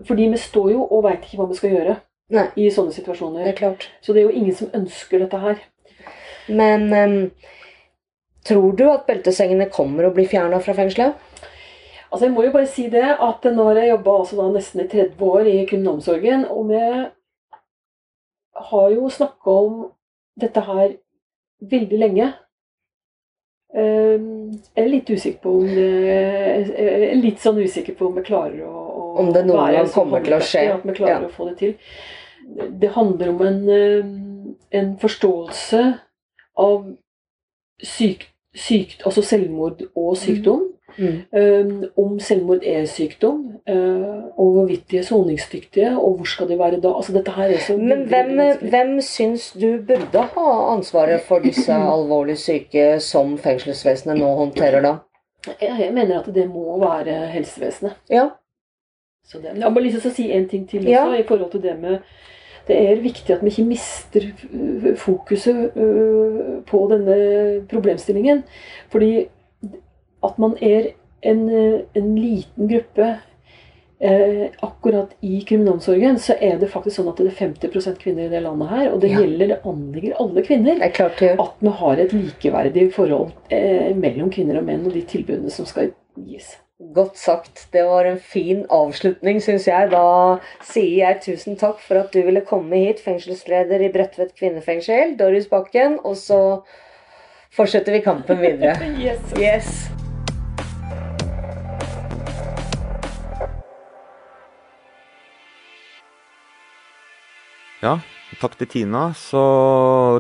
Fordi 0.07 0.29
vi 0.31 0.39
står 0.39 0.71
jo 0.73 0.85
og 0.87 1.05
veit 1.05 1.25
ikke 1.25 1.41
hva 1.41 1.49
vi 1.51 1.57
skal 1.59 1.71
gjøre 1.75 1.97
Nei. 2.31 2.47
i 2.57 2.69
sånne 2.71 2.93
Det 2.93 3.01
situasjoner. 3.01 3.47
er 3.49 3.57
klart. 3.59 3.89
Så 4.01 4.13
det 4.13 4.23
er 4.23 4.29
jo 4.31 4.37
ingen 4.39 4.55
som 4.55 4.71
ønsker 4.75 5.19
dette 5.25 5.39
her. 5.43 5.59
Men 6.49 6.93
um, 6.93 7.31
tror 8.45 8.73
du 8.77 8.85
at 8.91 9.07
beltesengene 9.07 9.69
kommer 9.71 10.07
og 10.09 10.15
blir 10.15 10.29
fjerna 10.29 10.61
fra 10.61 10.73
fengselet? 10.77 11.15
Altså 12.13 12.25
Jeg 12.25 12.33
må 12.33 12.43
jo 12.47 12.53
bare 12.55 12.67
si 12.67 12.87
det 12.89 13.05
at 13.05 13.45
nå 13.53 13.65
har 13.69 13.75
jeg 13.83 13.91
jobba 13.91 14.19
altså 14.23 14.47
nesten 14.55 14.81
i 14.81 14.89
30 14.89 15.25
år 15.29 15.47
i 15.51 15.67
kriminalomsorgen, 15.69 16.47
og 16.49 16.69
vi 16.71 16.79
har 18.71 18.91
jo 18.95 19.11
snakka 19.13 19.51
om 19.51 19.75
dette 20.41 20.61
her 20.65 20.95
veldig 21.61 21.99
lenge. 21.99 22.31
Ehm, 23.77 24.53
Jeg 24.77 24.85
er 24.85 24.89
litt 24.89 25.11
usikker 25.11 25.43
på 25.43 25.51
om 25.59 25.67
det 25.69 25.89
jeg 26.09 27.11
er 27.13 27.15
Litt 27.21 27.43
sånn 27.43 27.59
usikker 27.61 27.95
på 27.99 28.07
om 28.09 28.15
vi 28.17 28.23
klarer 28.25 28.63
å 28.65 28.85
Om 29.19 29.33
det 29.35 29.45
noen 29.49 29.75
gang 29.75 29.91
kommer 29.93 30.25
til 30.25 30.37
å 30.37 30.41
skje. 30.45 30.65
At 30.77 30.87
vi 30.87 30.97
klarer 30.97 31.27
Ja. 31.27 31.29
å 31.29 31.35
få 31.35 31.51
det 31.51 31.59
til. 31.59 31.75
Det 32.81 32.91
handler 32.95 33.29
om 33.35 33.43
en, 33.43 33.61
ehm, 33.69 34.57
en 34.73 34.97
forståelse 34.99 35.83
av 36.57 36.85
syk, 37.83 38.29
syk, 38.55 38.99
altså 39.05 39.23
selvmord 39.23 39.83
og 39.95 40.17
sykdom. 40.17 40.67
Mm. 40.99 41.19
Um, 41.33 41.85
om 41.97 42.15
selvmord 42.19 42.65
er 42.67 42.87
sykdom, 42.91 43.43
uh, 43.71 44.25
og 44.41 44.55
hvorvidt 44.55 44.89
de 44.91 44.99
er 44.99 45.05
soningsdyktige, 45.07 45.91
og 45.99 46.17
hvor 46.17 46.27
skal 46.27 46.49
de 46.49 46.57
være 46.59 46.81
da? 46.81 46.95
Altså, 46.97 47.13
dette 47.13 47.35
her 47.37 47.53
er 47.55 47.61
så 47.63 47.77
Men 47.77 48.07
hvem, 48.09 48.41
hvem 48.71 49.01
syns 49.05 49.53
du 49.53 49.79
burde 49.87 50.25
ha 50.35 50.49
ansvaret 50.73 51.21
for 51.29 51.45
disse 51.45 51.73
alvorlig 51.95 52.39
syke 52.41 52.97
som 53.05 53.37
fengselsvesenet 53.39 54.19
nå 54.19 54.33
håndterer 54.41 54.83
da? 54.83 54.97
Jeg, 55.61 55.77
jeg 55.79 55.95
mener 55.95 56.19
at 56.19 56.35
det 56.35 56.49
må 56.51 56.81
være 56.81 57.21
helsevesenet. 57.37 58.01
Ja. 58.11 58.31
Så 59.29 59.39
det, 59.43 59.51
jeg 59.55 59.63
har 59.63 59.75
bare 59.77 59.85
lyst 59.85 60.01
til 60.03 60.11
å 60.11 60.15
si 60.15 60.31
en 60.33 60.49
ting 60.49 60.67
til 60.71 60.81
også, 60.87 60.91
Ja. 60.91 61.19
i 61.21 61.23
forhold 61.29 61.51
til 61.53 61.63
det 61.63 61.77
med 61.81 61.99
Det 62.69 62.77
er 62.91 62.99
viktig 63.01 63.33
at 63.33 63.41
vi 63.45 63.49
ikke 63.49 63.65
mister 63.65 64.21
øh, 64.53 64.97
fokuset 64.97 65.71
øh, 65.77 66.63
på 66.69 66.81
denne 66.91 67.15
problemstillingen. 67.69 68.43
Fordi 68.93 69.27
at 70.25 70.39
man 70.39 70.57
er 70.61 70.91
en, 71.23 71.49
øh, 71.51 71.81
en 71.97 72.19
liten 72.19 72.69
gruppe 72.69 73.07
eh, 74.01 74.51
akkurat 74.63 75.09
i 75.23 75.41
kriminalomsorgen, 75.49 76.19
så 76.19 76.37
er 76.41 76.59
det 76.61 76.69
faktisk 76.71 76.97
sånn 77.01 77.09
at 77.09 77.17
det 77.17 77.31
er 77.33 77.41
50% 77.49 77.99
kvinner 78.03 78.27
i 78.27 78.33
det 78.35 78.43
landet 78.45 78.69
her. 78.69 78.93
Og 78.93 79.01
det 79.01 79.11
Ja. 79.11 79.21
gjelder, 79.23 79.47
det 79.47 79.61
anligger 79.65 80.21
alle 80.21 80.43
kvinner. 80.43 80.77
Er 80.83 80.91
klart 80.91 81.21
ja. 81.23 81.33
At 81.41 81.55
vi 81.61 81.69
har 81.69 81.97
et 81.97 82.13
likeverdig 82.13 82.93
forhold 82.93 83.33
eh, 83.51 83.95
mellom 83.97 84.31
kvinner 84.31 84.59
og 84.59 84.65
menn 84.69 84.85
og 84.87 84.93
de 84.93 85.03
tilbudene 85.03 85.51
som 85.51 85.65
skal 85.65 85.93
gis. 86.27 86.59
Godt 86.79 87.17
sagt. 87.19 87.69
Det 87.73 87.83
var 87.83 88.07
en 88.07 88.21
fin 88.23 88.61
avslutning, 88.71 89.41
syns 89.43 89.65
jeg. 89.67 89.89
Da 89.91 90.39
sier 90.63 91.01
jeg 91.01 91.17
tusen 91.25 91.57
takk 91.59 91.81
for 91.83 91.99
at 91.99 92.13
du 92.15 92.21
ville 92.23 92.45
komme 92.47 92.79
hit, 92.85 93.01
fengselsleder 93.03 93.83
i 93.83 93.89
Bredtvet 93.91 94.31
kvinnefengsel, 94.39 95.17
Doris 95.19 95.51
Bakken. 95.51 95.99
Og 96.07 96.15
så 96.17 96.63
fortsetter 97.51 97.99
vi 97.99 98.05
kampen 98.07 98.39
videre. 98.39 98.79
Yes. 99.03 99.35
Yes. 99.35 99.91
Ja, 107.83 107.97
takk 108.39 108.55
til 108.61 108.71
Tina. 108.71 109.09
Så 109.19 109.43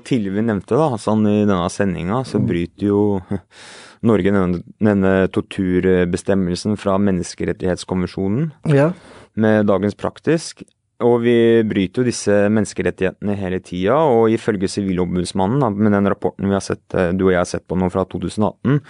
tidligere 0.02 0.40
vi 0.40 0.50
nevnte, 0.50 0.74
da, 0.74 0.96
sånn 0.98 1.22
i 1.22 1.44
denne 1.44 1.70
sendinga, 1.70 2.24
så 2.26 2.42
bryter 2.42 2.90
jo 2.90 3.04
Norge 4.06 4.30
denne, 4.32 4.62
denne 4.78 5.12
torturbestemmelsen 5.34 6.76
fra 6.78 6.98
menneskerettighetskonvensjonen 7.02 8.52
Ja. 8.70 8.92
med 9.36 9.66
dagens 9.66 9.94
praktisk. 9.94 10.62
Og 11.00 11.20
vi 11.22 11.62
bryter 11.62 12.02
jo 12.02 12.08
disse 12.08 12.34
menneskerettighetene 12.50 13.36
hele 13.38 13.60
tida, 13.62 13.94
og 13.94 14.32
ifølge 14.34 14.66
Sivilombudsmannen, 14.66 15.76
med 15.78 15.92
den 15.94 16.08
rapporten 16.10 16.48
vi 16.48 16.56
har 16.56 16.60
sett, 16.60 16.82
eh, 16.92 17.12
du 17.12 17.26
og 17.26 17.30
jeg 17.30 17.38
har 17.38 17.44
sett 17.46 17.68
på 17.68 17.78
nå 17.78 17.88
fra 17.88 18.04
2018, 18.04 18.80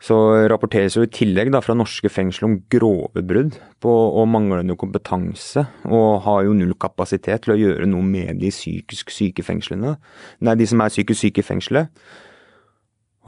så 0.00 0.48
rapporteres 0.48 0.96
jo 0.96 1.02
i 1.04 1.06
tillegg 1.12 1.50
da 1.52 1.60
fra 1.60 1.74
norske 1.76 2.08
fengsler 2.08 2.44
om 2.48 2.62
grove 2.72 3.22
brudd 3.24 3.58
på, 3.80 3.92
og 3.92 4.26
manglende 4.28 4.76
kompetanse, 4.76 5.66
og 5.84 6.22
har 6.24 6.44
jo 6.44 6.56
null 6.56 6.74
kapasitet 6.74 7.42
til 7.44 7.54
å 7.54 7.60
gjøre 7.60 7.86
noe 7.86 8.02
med 8.02 8.40
de 8.40 8.48
psykisk 8.48 9.10
syke 9.10 9.44
fengslene. 9.44 9.96
Nei, 10.40 10.54
de 10.54 10.66
som 10.66 10.80
er 10.80 10.88
psykisk 10.92 11.20
syke 11.20 11.38
i 11.40 11.42
fengselet. 11.42 11.88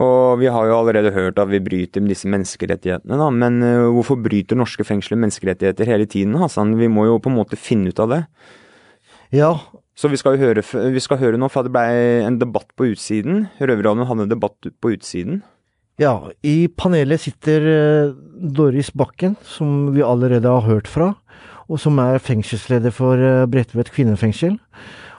Og 0.03 0.37
vi 0.41 0.49
har 0.53 0.67
jo 0.69 0.75
allerede 0.77 1.13
hørt 1.15 1.39
at 1.41 1.49
vi 1.49 1.61
bryter 1.63 2.03
med 2.03 2.13
disse 2.13 2.29
menneskerettighetene, 2.29 3.17
da, 3.17 3.31
men 3.33 3.57
eh, 3.65 3.87
hvorfor 3.95 4.19
bryter 4.21 4.59
norske 4.59 4.85
fengsler 4.85 5.17
menneskerettigheter 5.17 5.89
hele 5.89 6.05
tiden, 6.05 6.37
Hassan? 6.37 6.75
Vi 6.77 6.89
må 6.91 7.07
jo 7.07 7.17
på 7.17 7.31
en 7.31 7.39
måte 7.39 7.57
finne 7.57 7.89
ut 7.89 8.03
av 8.03 8.13
det. 8.13 8.21
ja. 9.33 9.55
Så 9.97 10.11
vi 10.13 10.17
skal 10.21 10.35
jo 10.35 10.45
høre, 10.45 10.61
vi 10.93 11.01
skal 11.01 11.17
høre 11.17 11.39
nå, 11.41 11.47
for 11.49 11.65
det 11.65 11.71
ble 11.73 12.21
en 12.21 12.35
debatt 12.37 12.67
på 12.77 12.91
utsiden. 12.91 13.47
Røverradioen 13.57 14.05
hadde 14.05 14.27
en 14.27 14.33
debatt 14.35 14.67
på 14.77 14.91
utsiden. 14.93 15.39
Ja, 15.97 16.29
i 16.45 16.67
panelet 16.69 17.23
sitter 17.23 17.65
eh, 17.71 18.11
Doris 18.37 18.91
Bakken, 18.93 19.33
som 19.41 19.95
vi 19.95 20.05
allerede 20.05 20.51
har 20.53 20.67
hørt 20.67 20.85
fra, 20.85 21.15
og 21.65 21.81
som 21.81 21.97
er 22.03 22.21
fengselsleder 22.21 22.93
for 22.93 23.17
eh, 23.17 23.47
Bredtvet 23.49 23.89
kvinnefengsel. 23.95 24.59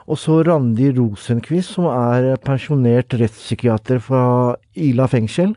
Og 0.09 0.17
så 0.17 0.39
Randi 0.41 0.89
Rosenquist, 0.97 1.75
som 1.75 1.85
er 1.91 2.33
pensjonert 2.41 3.13
rettspsykiater 3.13 3.99
fra 4.01 4.23
Ila 4.73 5.05
fengsel. 5.09 5.53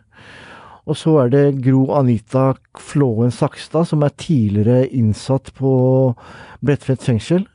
Og 0.84 0.98
så 0.98 1.14
er 1.22 1.30
det 1.32 1.62
Gro 1.64 1.86
Anita 1.96 2.50
Flåen 2.76 3.32
Sakstad, 3.32 3.86
som 3.88 4.02
er 4.04 4.12
tidligere 4.18 4.90
innsatt 4.92 5.52
på 5.56 5.72
Bredtvet 6.60 7.04
fengsel. 7.06 7.46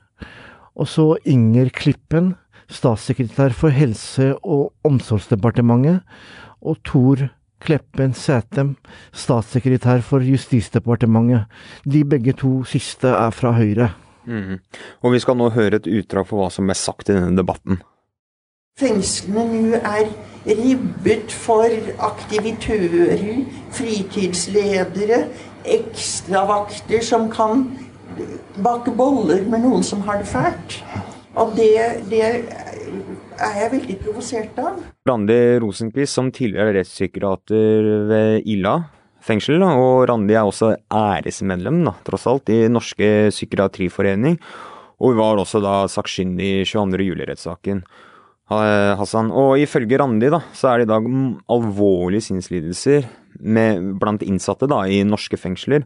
Og 0.78 0.90
så 0.90 1.06
Inger 1.28 1.70
Klippen, 1.76 2.34
statssekretær 2.72 3.54
for 3.54 3.70
Helse- 3.70 4.34
og 4.42 4.72
omsorgsdepartementet. 4.88 6.02
Og 6.66 6.82
Tor 6.84 7.28
Kleppen 7.62 8.14
Sætem, 8.14 8.76
statssekretær 9.14 10.02
for 10.02 10.26
Justisdepartementet. 10.26 11.46
De 11.86 12.04
begge 12.06 12.34
to 12.34 12.64
siste 12.66 13.14
er 13.14 13.34
fra 13.34 13.54
Høyre. 13.54 13.92
Mhm. 14.28 14.60
Og 15.04 15.13
vi 15.13 15.22
skal 15.24 15.38
nå 15.40 15.52
høre 15.56 15.80
et 15.80 15.88
utdrag 15.88 16.28
for 16.28 16.42
hva 16.42 16.50
som 16.52 16.70
er 16.70 16.78
sagt 16.78 17.10
i 17.10 17.16
denne 17.16 17.38
debatten. 17.38 17.82
Fengslene 18.78 19.46
nå 19.72 19.78
er 19.80 20.10
ribbet 20.46 21.34
for 21.34 21.72
aktivitører, 22.06 23.24
fritidsledere, 23.74 25.24
ekstravakter 25.66 27.02
som 27.04 27.32
kan 27.34 27.66
bake 28.63 28.94
boller 28.98 29.48
med 29.50 29.66
noen 29.66 29.86
som 29.86 30.04
har 30.06 30.22
det 30.22 30.30
fælt. 30.30 30.78
Og 31.38 31.54
det, 31.58 31.74
det 32.10 32.22
er 32.26 33.58
jeg 33.62 33.74
veldig 33.74 33.98
provosert 34.02 34.62
av. 34.62 34.78
Randi 35.10 35.40
Rosenquist, 35.62 36.13
som 36.13 36.32
tidligere 36.34 36.74
er 36.74 36.80
rettspsykiater 36.80 37.90
ved 38.10 38.48
Ila 38.50 38.78
fengsel, 39.28 39.62
og 39.63 40.08
Randi 40.10 40.36
er 40.36 40.48
også 40.48 40.74
æresmedlem, 40.88 41.84
da, 41.88 41.94
tross 42.08 42.28
alt, 42.32 42.50
i 42.54 42.68
Norske 42.72 43.30
psykiatriforening. 43.34 44.40
Og 44.98 45.13
hun 45.13 45.20
var 45.20 45.42
også 45.42 45.62
da 45.62 45.80
sakkyndig 45.92 46.52
i 46.62 46.66
22. 46.66 47.10
juli-rettssaken. 47.12 47.84
Hassan. 48.48 49.28
Og 49.36 49.60
ifølge 49.60 50.00
Randi 50.00 50.30
da, 50.32 50.40
så 50.56 50.72
er 50.72 50.80
det 50.80 50.88
i 50.88 50.92
dag 50.94 51.08
alvorlige 51.52 52.30
sinnslidelser 52.30 53.08
med, 53.44 54.00
blant 54.00 54.24
innsatte 54.24 54.70
da, 54.72 54.86
i 54.88 55.04
norske 55.04 55.38
fengsler. 55.38 55.84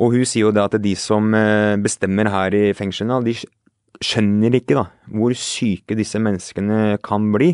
Og 0.00 0.16
hun 0.16 0.24
sier 0.24 0.48
jo 0.48 0.54
det 0.56 0.64
at 0.64 0.78
de 0.80 0.94
som 0.96 1.34
eh, 1.36 1.76
bestemmer 1.76 2.30
her 2.32 2.56
i 2.56 2.64
fengslene, 2.76 3.20
de 3.26 3.36
skjønner 4.00 4.56
ikke 4.56 4.78
da, 4.78 4.86
hvor 5.12 5.34
syke 5.36 5.96
disse 5.98 6.20
menneskene 6.22 6.96
kan 7.04 7.28
bli. 7.34 7.52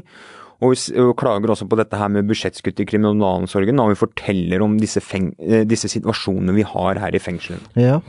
Og 0.64 0.72
vi 0.72 1.04
klager 1.18 1.52
også 1.52 1.66
på 1.68 1.76
dette 1.76 1.98
her 2.00 2.08
med 2.12 2.28
budsjettskutt 2.28 2.80
i 2.80 2.86
kriminalomsorgen, 2.88 3.80
og 3.82 3.92
vi 3.92 4.00
forteller 4.00 4.64
om 4.64 4.78
disse, 4.80 5.02
feng 5.04 5.32
eh, 5.40 5.66
disse 5.68 5.90
situasjonene 5.92 6.54
vi 6.56 6.64
har 6.64 7.02
her 7.02 7.16
i 7.16 7.20
fengselet. 7.20 7.66
Ja. 7.76 8.00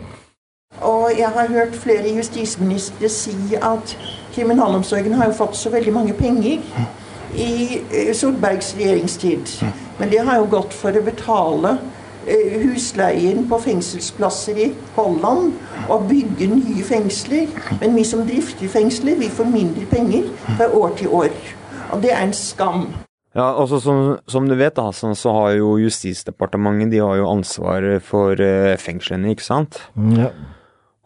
Og 0.82 1.12
jeg 1.18 1.28
har 1.34 1.52
hørt 1.52 1.76
flere 1.76 2.14
justisministre 2.16 3.10
si 3.10 3.36
at 3.56 3.98
kriminalomsorgen 4.36 5.14
har 5.20 5.32
jo 5.32 5.38
fått 5.40 5.56
så 5.58 5.72
veldig 5.74 5.94
mange 5.96 6.16
penger 6.16 6.64
i 7.36 7.82
eh, 7.92 8.14
Solbergs 8.16 8.76
regjeringstid. 8.78 9.52
Men 10.00 10.12
det 10.12 10.24
har 10.24 10.40
jo 10.40 10.50
gått 10.52 10.76
for 10.78 10.96
å 10.96 11.04
betale 11.04 11.78
eh, 12.28 12.60
husleien 12.64 13.48
på 13.50 13.60
fengselsplasser 13.64 14.64
i 14.64 14.72
Holland 14.96 15.56
og 15.88 16.08
bygge 16.12 16.52
nye 16.54 16.88
fengsler. 16.88 17.52
Men 17.82 17.98
vi 17.98 18.08
som 18.08 18.24
drifter 18.28 18.72
fengsler, 18.72 19.20
vi 19.20 19.32
får 19.34 19.52
mindre 19.52 19.88
penger 19.92 20.30
fra 20.54 20.72
år 20.72 20.96
til 21.02 21.16
år. 21.24 21.34
Og 21.93 22.02
det 22.04 22.12
er 22.13 22.23
en 22.26 22.34
skam. 22.36 22.88
Ja, 23.38 23.52
også 23.62 23.80
som, 23.84 23.97
som 24.30 24.47
du 24.50 24.56
vet, 24.58 24.76
da, 24.78 24.88
Hassan, 24.89 25.13
så 25.17 25.34
har 25.36 25.56
jo 25.60 25.76
Justisdepartementet 25.82 26.89
de 26.95 27.02
har 27.04 27.19
jo 27.19 27.28
ansvaret 27.30 28.02
for 28.06 28.39
eh, 28.41 28.73
fengslene, 28.82 29.34
ikke 29.36 29.45
sant? 29.45 29.82
ja. 30.17 30.32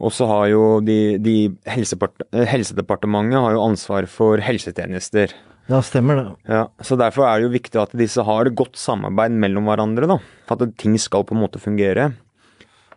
Og 0.02 0.10
så 0.10 0.26
har 0.26 0.48
jo 0.50 0.62
de, 0.82 1.20
de 1.22 1.34
eh, 1.70 2.46
Helsedepartementet 2.50 3.38
har 3.38 3.54
jo 3.54 3.66
ansvar 3.68 4.08
for 4.10 4.42
helsetjenester. 4.42 5.36
Ja, 5.70 5.78
stemmer 5.86 6.18
det. 6.18 6.24
Ja, 6.50 6.64
så 6.82 6.98
Derfor 6.98 7.28
er 7.28 7.38
det 7.38 7.46
jo 7.46 7.54
viktig 7.54 7.78
at 7.84 7.94
disse 8.00 8.24
har 8.26 8.50
godt 8.50 8.80
samarbeid 8.82 9.36
mellom 9.44 9.70
hverandre. 9.70 10.10
da, 10.10 10.18
For 10.50 10.58
at 10.58 10.74
ting 10.82 10.98
skal 10.98 11.28
på 11.28 11.38
en 11.38 11.44
måte 11.44 11.62
fungere. 11.62 12.14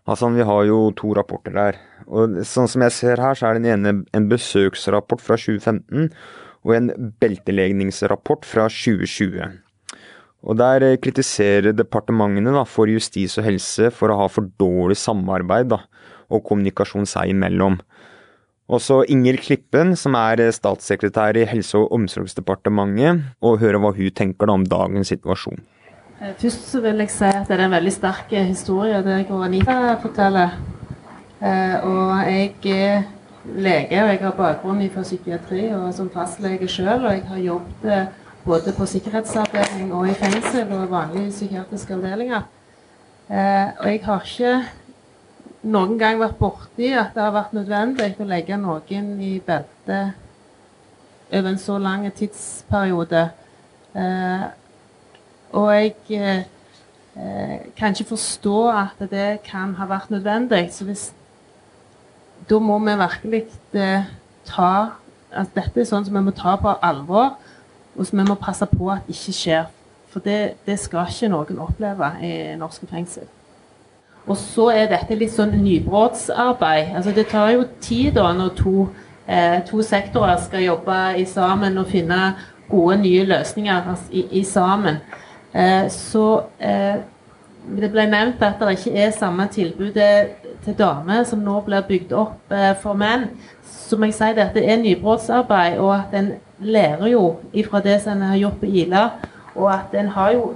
Altså, 0.08 0.30
Vi 0.32 0.46
har 0.48 0.64
jo 0.64 0.78
to 0.96 1.12
rapporter 1.12 1.52
der. 1.52 1.78
og 2.08 2.40
Sånn 2.48 2.68
som 2.72 2.82
jeg 2.86 2.96
ser 2.96 3.20
her, 3.20 3.36
så 3.36 3.50
er 3.50 3.60
den 3.60 3.68
ene 3.68 3.94
en 4.16 4.28
besøksrapport 4.30 5.20
fra 5.20 5.36
2015 5.36 6.08
og 6.64 6.74
en 6.78 6.90
beltelegningsrapport 7.20 8.46
fra 8.48 8.66
2020. 8.72 9.60
Og 10.44 10.58
Der 10.60 10.84
eh, 10.84 10.98
kritiserer 11.00 11.72
departementene 11.72 12.52
da, 12.52 12.64
for 12.68 12.90
justis 12.90 13.38
og 13.40 13.46
helse 13.48 13.90
for 13.94 14.12
å 14.12 14.18
ha 14.22 14.28
for 14.32 14.48
dårlig 14.60 14.98
samarbeid 15.00 15.70
da, 15.72 15.80
og 16.28 16.44
kommunikasjon 16.48 17.08
seg 17.08 17.32
imellom. 17.32 17.78
Også 18.68 19.02
Inger 19.12 19.36
Klippen, 19.40 19.92
som 19.96 20.16
er 20.20 20.40
eh, 20.44 20.52
statssekretær 20.52 21.36
i 21.40 21.46
Helse- 21.48 21.80
og 21.80 21.92
omsorgsdepartementet, 21.96 23.24
og 23.44 23.60
høre 23.64 23.80
hva 23.80 23.94
hun 23.96 24.12
tenker 24.12 24.48
da 24.48 24.58
om 24.58 24.68
dagens 24.68 25.12
situasjon. 25.12 25.64
Eh, 26.20 26.36
Først 26.40 26.68
så 26.72 26.84
vil 26.84 27.00
jeg 27.04 27.12
si 27.12 27.28
at 27.28 27.48
det 27.48 27.58
er 27.58 27.66
en 27.66 27.76
veldig 27.76 27.92
sterk 27.96 28.32
historie 28.36 29.02
det 29.04 29.24
Anita 29.28 29.98
forteller. 30.00 30.56
Og 31.44 32.24
jeg 32.24 32.54
lege, 33.44 34.02
og 34.02 34.08
jeg 34.08 34.20
har 34.22 34.36
bakgrunn 34.38 34.82
fra 34.90 35.02
psykiatri 35.02 35.68
og 35.74 35.94
som 35.94 36.10
fastlege 36.10 36.68
sjøl. 36.68 37.04
Og 37.04 37.12
jeg 37.12 37.24
har 37.28 37.38
jobbet 37.38 37.90
eh, 37.92 38.06
både 38.44 38.72
på 38.76 38.86
sikkerhetsavdeling 38.86 39.92
og 39.94 40.08
i 40.08 40.16
fengsel 40.18 40.72
og 40.72 40.90
vanlige 40.90 41.30
psykiatriske 41.30 41.94
avdelinger. 41.94 42.42
Eh, 43.30 43.68
Og 43.80 43.86
jeg 43.90 44.00
har 44.04 44.24
ikke 44.24 44.54
noen 45.64 45.98
gang 45.98 46.18
vært 46.20 46.38
borti 46.38 46.90
at 46.92 47.14
det 47.14 47.22
har 47.22 47.32
vært 47.32 47.54
nødvendig 47.56 48.10
å 48.20 48.28
legge 48.28 48.56
noen 48.60 49.14
i 49.20 49.38
belte 49.40 50.00
over 51.32 51.48
en 51.48 51.58
så 51.58 51.78
lang 51.78 52.04
tidsperiode. 52.12 53.30
Eh, 53.94 54.44
og 55.54 55.70
jeg 55.74 55.94
eh, 56.10 56.44
eh, 57.16 57.58
kan 57.76 57.94
ikke 57.94 58.12
forstå 58.12 58.58
at 58.70 59.04
det 59.10 59.42
kan 59.46 59.74
ha 59.78 59.86
vært 59.88 60.10
nødvendig. 60.10 60.68
Så 60.72 60.84
hvis 60.84 61.12
da 62.50 62.58
må 62.60 62.78
vi 62.84 62.96
virkelig 63.00 63.44
eh, 63.74 64.10
ta 64.48 64.74
at 65.34 65.54
dette 65.56 65.82
er 65.82 65.88
sånn 65.88 66.04
som 66.06 66.14
vi 66.14 66.22
må 66.24 66.34
ta 66.36 66.56
på 66.60 66.74
alvor, 66.84 67.34
og 67.94 68.06
som 68.06 68.20
vi 68.20 68.26
må 68.28 68.36
passe 68.38 68.66
på 68.70 68.90
at 68.92 69.08
ikke 69.10 69.34
skjer. 69.34 69.70
For 70.12 70.22
det, 70.22 70.60
det 70.66 70.78
skal 70.78 71.08
ikke 71.10 71.30
noen 71.32 71.62
oppleve 71.64 72.10
i 72.22 72.34
norske 72.58 72.86
fengsel. 72.90 73.26
Og 74.24 74.36
så 74.40 74.70
er 74.72 74.86
dette 74.88 75.16
litt 75.18 75.34
sånn 75.34 75.52
nybrottsarbeid. 75.58 76.94
Altså 76.96 77.12
det 77.16 77.26
tar 77.32 77.50
jo 77.52 77.66
tid 77.82 78.14
da 78.16 78.30
når 78.32 78.54
to, 78.60 78.88
eh, 79.26 79.58
to 79.68 79.82
sektorer 79.82 80.38
skal 80.40 80.64
jobbe 80.64 81.00
i 81.20 81.26
sammen 81.28 81.78
og 81.78 81.90
finne 81.90 82.20
gode, 82.70 83.00
nye 83.02 83.24
løsninger 83.28 83.90
altså, 83.90 84.08
i, 84.12 84.24
i, 84.40 84.44
sammen. 84.48 85.02
Eh, 85.52 85.90
så 85.92 86.44
eh, 86.58 87.02
det 87.76 87.90
ble 87.92 88.06
nevnt 88.08 88.42
at 88.44 88.60
det 88.60 88.78
ikke 88.78 88.96
er 89.04 89.12
samme 89.18 89.48
tilbudet 89.52 90.53
til 90.64 90.76
damer 90.78 91.24
som 91.28 91.42
nå 91.44 91.60
blir 91.66 91.84
bygd 91.88 92.12
opp 92.16 92.52
eh, 92.52 92.72
for 92.80 92.98
menn. 92.98 93.28
Så 93.64 93.98
må 94.00 94.08
jeg 94.08 94.16
si 94.16 94.30
det 94.36 94.48
at 94.48 94.56
det 94.56 94.64
er 94.70 94.80
nybrottsarbeid, 94.80 95.78
og 95.78 95.94
at 95.96 96.14
en 96.16 96.32
lærer 96.64 97.10
jo 97.12 97.24
ifra 97.52 97.82
det 97.84 98.00
som 98.02 98.16
en 98.16 98.30
har 98.32 98.40
gjort 98.40 98.60
på 98.60 98.70
Ila, 98.82 99.08
og 99.54 99.68
at 99.74 99.94
en 99.98 100.08
har 100.14 100.32
jo 100.32 100.46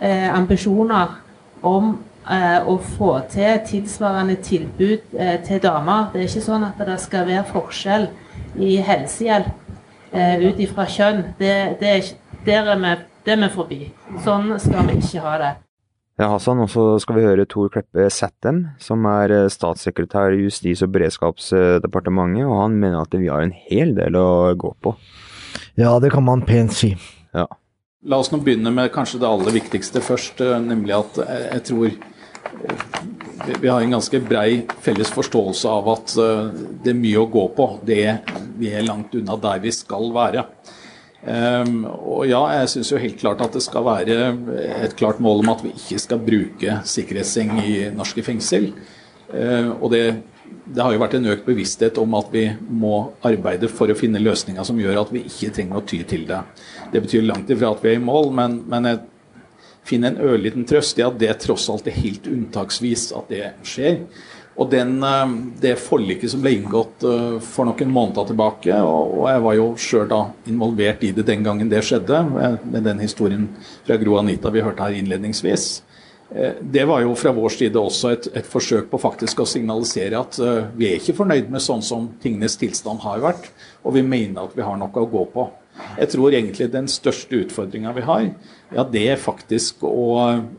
eh, 0.00 0.28
ambisjoner 0.34 1.16
om 1.62 1.96
eh, 2.30 2.60
å 2.68 2.76
få 2.96 3.16
til 3.32 3.60
tilsvarende 3.66 4.36
tilbud 4.44 5.16
eh, 5.18 5.40
til 5.46 5.62
damer. 5.62 6.10
Det 6.12 6.22
er 6.22 6.28
ikke 6.28 6.44
sånn 6.44 6.68
at 6.68 6.84
det 6.86 7.00
skal 7.02 7.26
være 7.30 7.46
forskjell 7.50 8.08
i 8.60 8.76
helsehjelp 8.84 9.50
eh, 10.12 10.38
ut 10.44 10.62
ifra 10.62 10.86
kjønn. 10.86 11.24
Det, 11.40 11.54
det 11.80 11.96
er, 11.96 12.14
der 12.46 12.72
er 12.76 12.82
vi, 12.84 12.96
det 13.24 13.36
er 13.36 13.44
vi 13.46 13.52
forbi. 13.56 13.84
Sånn 14.24 14.52
skal 14.62 14.90
vi 14.90 15.00
ikke 15.00 15.24
ha 15.24 15.38
det. 15.40 15.54
Ja, 16.14 16.28
Hassan, 16.30 16.60
og 16.62 16.68
så 16.70 16.82
skal 17.02 17.16
vi 17.16 17.24
høre 17.26 17.44
Tor 17.50 17.72
Kleppe 17.74 18.04
Sattem, 18.14 18.60
som 18.78 19.02
er 19.10 19.32
eh, 19.34 19.48
statssekretær 19.50 20.36
i 20.36 20.44
Justis- 20.44 20.84
og 20.86 20.92
beredskapsdepartementet, 20.94 22.44
og 22.46 22.60
han 22.60 22.76
mener 22.78 23.00
at 23.00 23.16
vi 23.18 23.26
har 23.26 23.42
en 23.42 23.54
hel 23.66 23.96
del 23.96 24.14
å 24.20 24.54
gå 24.54 24.70
på. 24.78 24.94
Ja, 25.74 25.96
det 25.98 26.12
kan 26.14 26.22
man 26.22 26.46
pent 26.46 26.76
si. 26.76 26.92
Ja. 27.34 27.48
La 28.06 28.20
oss 28.22 28.30
nå 28.30 28.38
begynne 28.46 28.70
med 28.70 28.92
kanskje 28.94 29.18
det 29.24 29.26
aller 29.26 29.58
viktigste 29.58 30.04
først, 30.06 30.38
eh, 30.44 30.54
nemlig 30.62 30.94
at 31.00 31.18
eh, 31.26 31.48
jeg 31.56 31.66
tror 31.72 31.98
vi 33.58 33.66
har 33.66 33.82
en 33.82 33.96
ganske 33.96 34.20
brei 34.22 34.62
felles 34.84 35.10
forståelse 35.10 35.68
av 35.68 35.88
at 35.90 36.12
det 36.14 36.92
er 36.92 36.96
mye 36.96 37.24
å 37.24 37.26
gå 37.28 37.48
på. 37.56 37.66
Det, 37.82 38.04
vi 38.60 38.70
er 38.70 38.86
langt 38.86 39.16
unna 39.18 39.34
der 39.42 39.58
vi 39.64 39.72
skal 39.74 40.12
være. 40.14 40.44
Um, 41.24 41.86
og 41.88 42.26
ja, 42.28 42.42
jeg 42.58 42.68
syns 42.74 42.90
jo 42.92 43.00
helt 43.00 43.16
klart 43.16 43.40
at 43.40 43.54
det 43.56 43.62
skal 43.64 43.86
være 43.86 44.16
et 44.84 44.92
klart 44.98 45.22
mål 45.24 45.40
om 45.40 45.54
at 45.54 45.62
vi 45.64 45.72
ikke 45.72 46.02
skal 46.02 46.20
bruke 46.20 46.76
sikkerhetsseng 46.84 47.54
i 47.62 47.74
norske 47.96 48.24
fengsel. 48.26 48.68
Uh, 49.30 49.72
og 49.78 49.88
det, 49.94 50.02
det, 50.66 50.82
har 50.82 50.92
jo 50.92 51.00
vært 51.00 51.16
en 51.16 51.30
økt 51.32 51.48
bevissthet 51.48 51.96
om 52.02 52.18
at 52.18 52.28
vi 52.34 52.44
må 52.68 52.98
arbeide 53.24 53.72
for 53.72 53.88
å 53.88 53.96
finne 53.96 54.20
løsninger 54.20 54.68
som 54.68 54.80
gjør 54.80 55.00
at 55.06 55.14
vi 55.16 55.24
ikke 55.24 55.54
trenger 55.56 55.80
å 55.80 55.86
ty 55.88 56.02
til 56.08 56.28
det. 56.28 56.42
Det 56.92 57.02
betyr 57.06 57.24
langt 57.24 57.50
ifra 57.50 57.72
at 57.72 57.80
vi 57.84 57.94
er 57.94 57.98
i 58.02 58.04
mål, 58.04 58.28
men, 58.36 58.60
men 58.68 58.92
jeg 58.92 59.02
finner 59.88 60.12
en 60.12 60.28
ørliten 60.28 60.68
trøst 60.68 61.00
i 61.00 61.06
at 61.06 61.16
det 61.20 61.32
tross 61.40 61.70
alt 61.72 61.88
er 61.88 61.96
helt 61.96 62.28
unntaksvis 62.28 63.10
at 63.16 63.32
det 63.32 63.46
skjer. 63.64 64.02
Og 64.56 64.70
den, 64.70 65.02
eh, 65.02 65.28
Det 65.60 65.78
forliket 65.78 66.30
som 66.30 66.42
ble 66.42 66.54
inngått 66.58 67.02
eh, 67.02 67.38
for 67.40 67.66
noen 67.66 67.90
måneder 67.90 68.28
tilbake, 68.28 68.76
og 68.82 69.26
jeg 69.30 69.42
var 69.42 69.54
jo 69.54 69.66
sjøl 69.76 70.14
involvert 70.46 71.02
i 71.02 71.12
det 71.12 71.26
den 71.26 71.42
gangen 71.42 71.68
det 71.68 71.82
skjedde, 71.82 72.20
med 72.64 72.84
den 72.84 72.98
historien 72.98 73.48
fra 73.86 73.96
Gro 73.96 74.18
Anita 74.18 74.50
vi 74.50 74.62
hørte 74.62 74.82
her 74.82 74.94
innledningsvis, 74.98 75.82
eh, 76.34 76.52
det 76.60 76.84
var 76.86 77.02
jo 77.02 77.14
fra 77.14 77.32
vår 77.32 77.56
side 77.56 77.80
også 77.80 78.12
et, 78.12 78.28
et 78.36 78.46
forsøk 78.46 78.90
på 78.90 79.00
faktisk 79.00 79.40
å 79.40 79.48
signalisere 79.48 80.20
at 80.20 80.38
vi 80.76 80.90
er 80.90 81.00
ikke 81.00 81.16
fornøyd 81.16 81.50
med 81.50 81.62
sånn 81.62 81.82
som 81.82 82.10
tingenes 82.22 82.58
tilstand 82.60 83.00
har 83.00 83.24
vært, 83.24 83.50
og 83.82 83.94
vi 83.94 84.02
mener 84.02 84.44
at 84.44 84.54
vi 84.54 84.62
har 84.62 84.76
noe 84.76 84.92
å 84.92 85.10
gå 85.10 85.26
på. 85.32 85.48
Jeg 85.74 86.10
tror 86.12 86.34
egentlig 86.34 86.68
den 86.70 86.86
største 86.90 87.40
utfordringa 87.44 87.92
vi 87.96 88.04
har, 88.06 88.28
ja, 88.74 88.84
det 88.90 89.02
er 89.12 89.20
faktisk 89.20 89.84
å, 89.86 90.14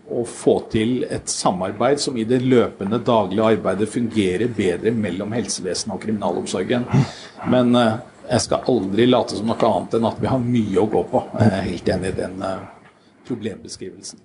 å, 0.07 0.23
få 0.27 0.57
til 0.71 1.05
et 1.11 1.31
samarbeid 1.31 1.99
som 2.03 2.17
i 2.19 2.25
det 2.27 2.41
løpende 2.43 3.01
daglige 3.03 3.47
arbeidet 3.55 3.89
fungerer 3.91 4.51
bedre 4.55 4.93
mellom 4.95 5.35
helsevesenet 5.35 5.95
og 5.95 6.03
kriminalomsorgen. 6.03 6.87
Men 7.51 7.75
uh, 7.75 7.97
jeg 8.29 8.45
skal 8.45 8.69
aldri 8.71 9.09
late 9.09 9.39
som 9.39 9.51
noe 9.51 9.71
annet 9.71 9.97
enn 9.97 10.07
at 10.11 10.21
vi 10.21 10.31
har 10.31 10.45
mye 10.45 10.79
å 10.79 10.87
gå 10.91 11.03
på. 11.11 11.25
Jeg 11.41 11.51
er 11.51 11.67
helt 11.67 11.91
enig 11.97 12.13
i 12.13 12.17
den 12.21 12.39
uh, 12.43 12.55
problembeskrivelsen. 13.27 14.23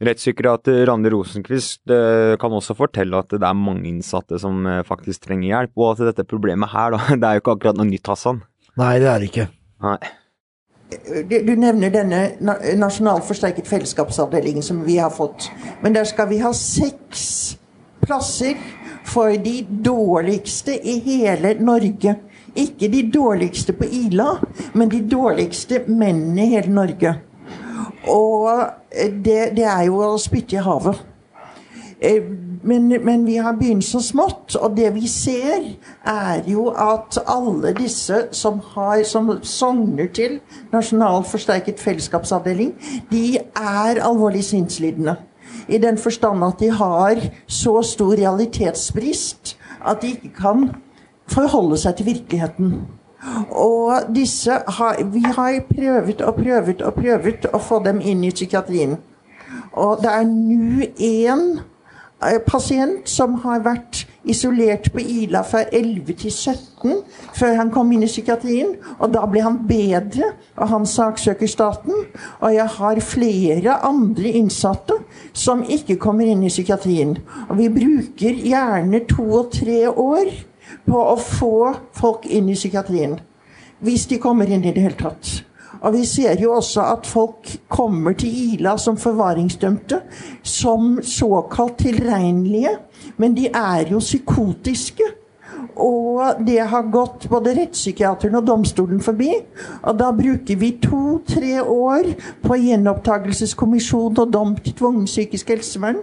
Rettspsykiater 0.00 0.86
Randi 0.88 1.12
Rosenquist 1.12 1.82
uh, 1.92 2.36
kan 2.40 2.56
også 2.56 2.76
fortelle 2.76 3.24
at 3.24 3.32
det 3.36 3.44
er 3.44 3.56
mange 3.56 3.88
innsatte 3.88 4.40
som 4.40 4.64
faktisk 4.88 5.28
trenger 5.28 5.52
hjelp, 5.54 5.76
og 5.80 5.94
at 5.94 6.08
dette 6.12 6.28
problemet 6.28 6.72
her, 6.72 6.96
da, 6.96 7.04
det 7.20 7.28
er 7.28 7.36
jo 7.36 7.44
ikke 7.44 7.56
akkurat 7.58 7.80
noe 7.80 7.88
nytt, 7.88 8.08
Hassan? 8.08 8.44
Nei, 8.80 8.94
det 9.00 9.12
er 9.12 9.20
det 9.20 9.32
ikke. 9.32 9.52
Nei. 9.84 10.00
Du 11.30 11.52
nevner 11.56 11.92
denne 11.94 12.20
nasjonalt 12.78 13.26
forsterket 13.28 13.68
fellesskapsavdelingen 13.70 14.62
som 14.62 14.82
vi 14.84 14.98
har 14.98 15.10
fått. 15.14 15.50
Men 15.82 15.94
der 15.94 16.08
skal 16.08 16.28
vi 16.32 16.40
ha 16.42 16.52
seks 16.56 17.56
plasser 18.02 18.58
for 19.06 19.34
de 19.44 19.60
dårligste 19.84 20.74
i 20.74 20.98
hele 21.04 21.54
Norge. 21.62 22.16
Ikke 22.58 22.88
de 22.90 23.04
dårligste 23.12 23.76
på 23.78 23.86
Ila, 23.86 24.32
men 24.74 24.90
de 24.90 25.04
dårligste 25.06 25.84
mennene 25.86 26.46
i 26.46 26.54
hele 26.56 26.74
Norge. 26.74 27.14
Og 28.10 28.48
det, 29.24 29.52
det 29.56 29.66
er 29.68 29.86
jo 29.86 30.00
å 30.02 30.18
spytte 30.18 30.58
i 30.58 30.64
havet. 30.64 30.98
Eh, 32.00 32.22
men, 32.62 32.88
men, 33.04 33.26
vi 33.26 33.36
har 33.36 33.56
begynt 33.56 33.84
så 33.84 34.00
smått, 34.00 34.56
og 34.56 34.76
det 34.76 34.94
vi 34.94 35.08
ser, 35.08 35.64
er 36.04 36.42
jo 36.48 36.68
at 36.72 37.18
alle 37.28 37.72
disse 37.76 38.26
som, 38.36 38.60
har, 38.74 39.02
som 39.04 39.30
sogner 39.42 40.08
til 40.12 40.38
Nasjonal 40.72 41.24
forsterket 41.28 41.80
fellesskapsavdeling, 41.80 42.74
de 43.12 43.38
er 43.38 44.00
alvorlig 44.00 44.44
sinnslidende. 44.44 45.16
I 45.68 45.78
den 45.78 45.98
forstand 45.98 46.44
at 46.44 46.60
de 46.60 46.70
har 46.70 47.20
så 47.46 47.82
stor 47.82 48.14
realitetsbrist 48.16 49.56
at 49.86 50.02
de 50.02 50.14
ikke 50.16 50.32
kan 50.40 50.70
forholde 51.28 51.78
seg 51.78 51.96
til 51.96 52.06
virkeligheten. 52.06 52.74
Og 53.50 54.14
disse 54.14 54.56
har, 54.66 55.04
vi 55.12 55.20
har 55.20 55.60
prøvet 55.68 56.20
og 56.20 56.34
prøvet 56.34 56.82
og 56.82 56.94
prøvet 56.94 57.48
å 57.52 57.60
få 57.60 57.82
dem 57.84 58.00
inn 58.00 58.24
i 58.24 58.32
psykiatrien. 58.32 58.96
Og 59.72 60.00
det 60.02 60.10
er 60.10 60.24
nå 60.26 60.88
én 60.96 61.44
pasient 62.46 63.08
som 63.08 63.38
har 63.44 63.62
vært 63.64 64.04
isolert 64.28 64.90
på 64.92 65.00
Ila 65.00 65.40
fra 65.46 65.62
11 65.72 66.16
til 66.20 66.32
17 66.32 66.98
før 67.36 67.54
han 67.56 67.70
kom 67.72 67.92
inn 67.94 68.04
i 68.04 68.10
psykiatrien. 68.10 68.74
Og 68.98 69.14
da 69.14 69.24
ble 69.30 69.42
han 69.44 69.60
bedre, 69.68 70.34
og 70.60 70.68
han 70.74 70.86
saksøker 70.88 71.48
staten. 71.48 72.04
Og 72.40 72.54
jeg 72.54 72.68
har 72.76 73.02
flere 73.04 73.78
andre 73.86 74.34
innsatte 74.42 75.00
som 75.32 75.64
ikke 75.64 75.98
kommer 76.00 76.28
inn 76.28 76.44
i 76.44 76.52
psykiatrien. 76.52 77.16
Og 77.48 77.56
vi 77.60 77.70
bruker 77.72 78.44
gjerne 78.44 79.04
to 79.08 79.26
og 79.40 79.52
tre 79.56 79.82
år 79.88 80.32
på 80.86 81.00
å 81.00 81.16
få 81.16 81.54
folk 81.96 82.26
inn 82.28 82.50
i 82.52 82.58
psykiatrien. 82.58 83.18
Hvis 83.80 84.10
de 84.10 84.20
kommer 84.20 84.50
inn 84.50 84.66
i 84.66 84.74
det 84.76 84.84
hele 84.84 84.98
tatt. 85.00 85.40
Og 85.80 85.94
vi 85.96 86.04
ser 86.04 86.40
jo 86.40 86.52
også 86.52 86.84
at 86.92 87.06
folk 87.08 87.54
kommer 87.68 88.12
til 88.12 88.28
Ila 88.54 88.76
som 88.78 88.98
forvaringsdømte 89.00 90.00
som 90.42 90.98
såkalt 91.02 91.78
tilregnelige, 91.78 92.76
men 93.16 93.36
de 93.36 93.48
er 93.48 93.88
jo 93.92 93.98
psykotiske. 93.98 95.08
Og 95.80 96.40
det 96.46 96.58
har 96.68 96.90
gått 96.92 97.26
både 97.30 97.54
rettspsykiateren 97.56 98.36
og 98.40 98.46
domstolen 98.46 99.00
forbi. 99.00 99.30
Og 99.82 99.96
da 99.98 100.10
bruker 100.16 100.58
vi 100.60 100.74
to-tre 100.82 101.62
år 101.62 102.10
på 102.44 102.58
gjenopptakelseskommisjon 102.60 104.18
og 104.20 104.32
dom 104.32 104.56
til 104.60 104.76
tvungen 104.76 105.08
psykisk 105.08 105.54
helsevern. 105.54 106.02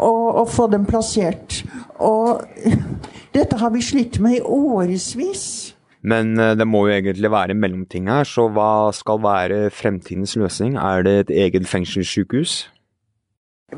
Og, 0.00 0.34
og 0.40 0.48
få 0.48 0.70
dem 0.72 0.86
plassert. 0.88 1.60
Og 1.98 2.40
dette 3.36 3.60
har 3.60 3.74
vi 3.74 3.84
slitt 3.84 4.20
med 4.20 4.38
i 4.38 4.40
årevis. 4.40 5.76
Men 6.02 6.38
eh, 6.38 6.56
det 6.56 6.66
må 6.68 6.86
jo 6.88 6.96
egentlig 6.96 7.30
være 7.32 7.56
mellomting 7.58 8.08
her, 8.10 8.24
så 8.24 8.48
hva 8.48 8.90
skal 8.96 9.22
være 9.24 9.62
fremtidens 9.74 10.36
løsning? 10.40 10.76
Er 10.80 11.04
det 11.06 11.16
et 11.20 11.32
eget 11.46 11.68
fengselssykehus? 11.68 12.62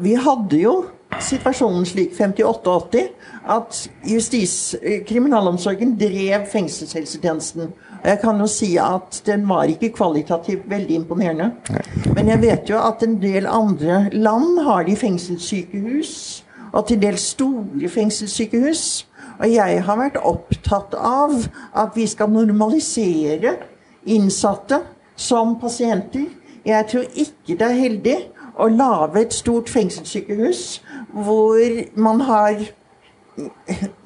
Vi 0.00 0.14
hadde 0.16 0.60
jo 0.62 0.76
situasjonen 1.20 1.84
slik 1.84 2.14
58-80 2.16 3.08
at 3.52 3.80
justis, 4.08 4.74
eh, 4.80 5.02
kriminalomsorgen 5.04 5.96
drev 6.00 6.46
fengselshelsetjenesten. 6.52 7.72
Jeg 8.04 8.18
kan 8.22 8.40
jo 8.40 8.46
si 8.50 8.76
at 8.80 9.22
den 9.26 9.44
var 9.48 9.70
ikke 9.70 9.92
kvalitativt 9.94 10.64
veldig 10.70 10.94
imponerende. 10.94 11.52
Men 12.14 12.28
jeg 12.28 12.42
vet 12.42 12.70
jo 12.70 12.80
at 12.80 13.02
en 13.02 13.20
del 13.22 13.46
andre 13.46 14.08
land 14.12 14.58
har 14.64 14.82
de 14.88 14.96
fengselssykehus, 14.96 16.44
og 16.72 16.88
til 16.88 17.02
dels 17.02 17.20
store 17.36 17.88
fengselssykehus. 17.88 19.06
Og 19.42 19.50
jeg 19.50 19.82
har 19.82 19.98
vært 19.98 20.20
opptatt 20.22 20.94
av 20.94 21.34
at 21.74 21.96
vi 21.98 22.06
skal 22.06 22.30
normalisere 22.30 23.56
innsatte 24.06 24.78
som 25.18 25.56
pasienter. 25.60 26.28
Jeg 26.64 26.86
tror 26.90 27.08
ikke 27.18 27.56
det 27.58 27.66
er 27.66 27.80
heldig 27.80 28.18
å 28.62 28.68
lage 28.70 29.24
et 29.24 29.34
stort 29.34 29.70
fengselssykehus 29.72 30.62
hvor 31.12 31.80
man 31.98 32.22
har 32.28 32.60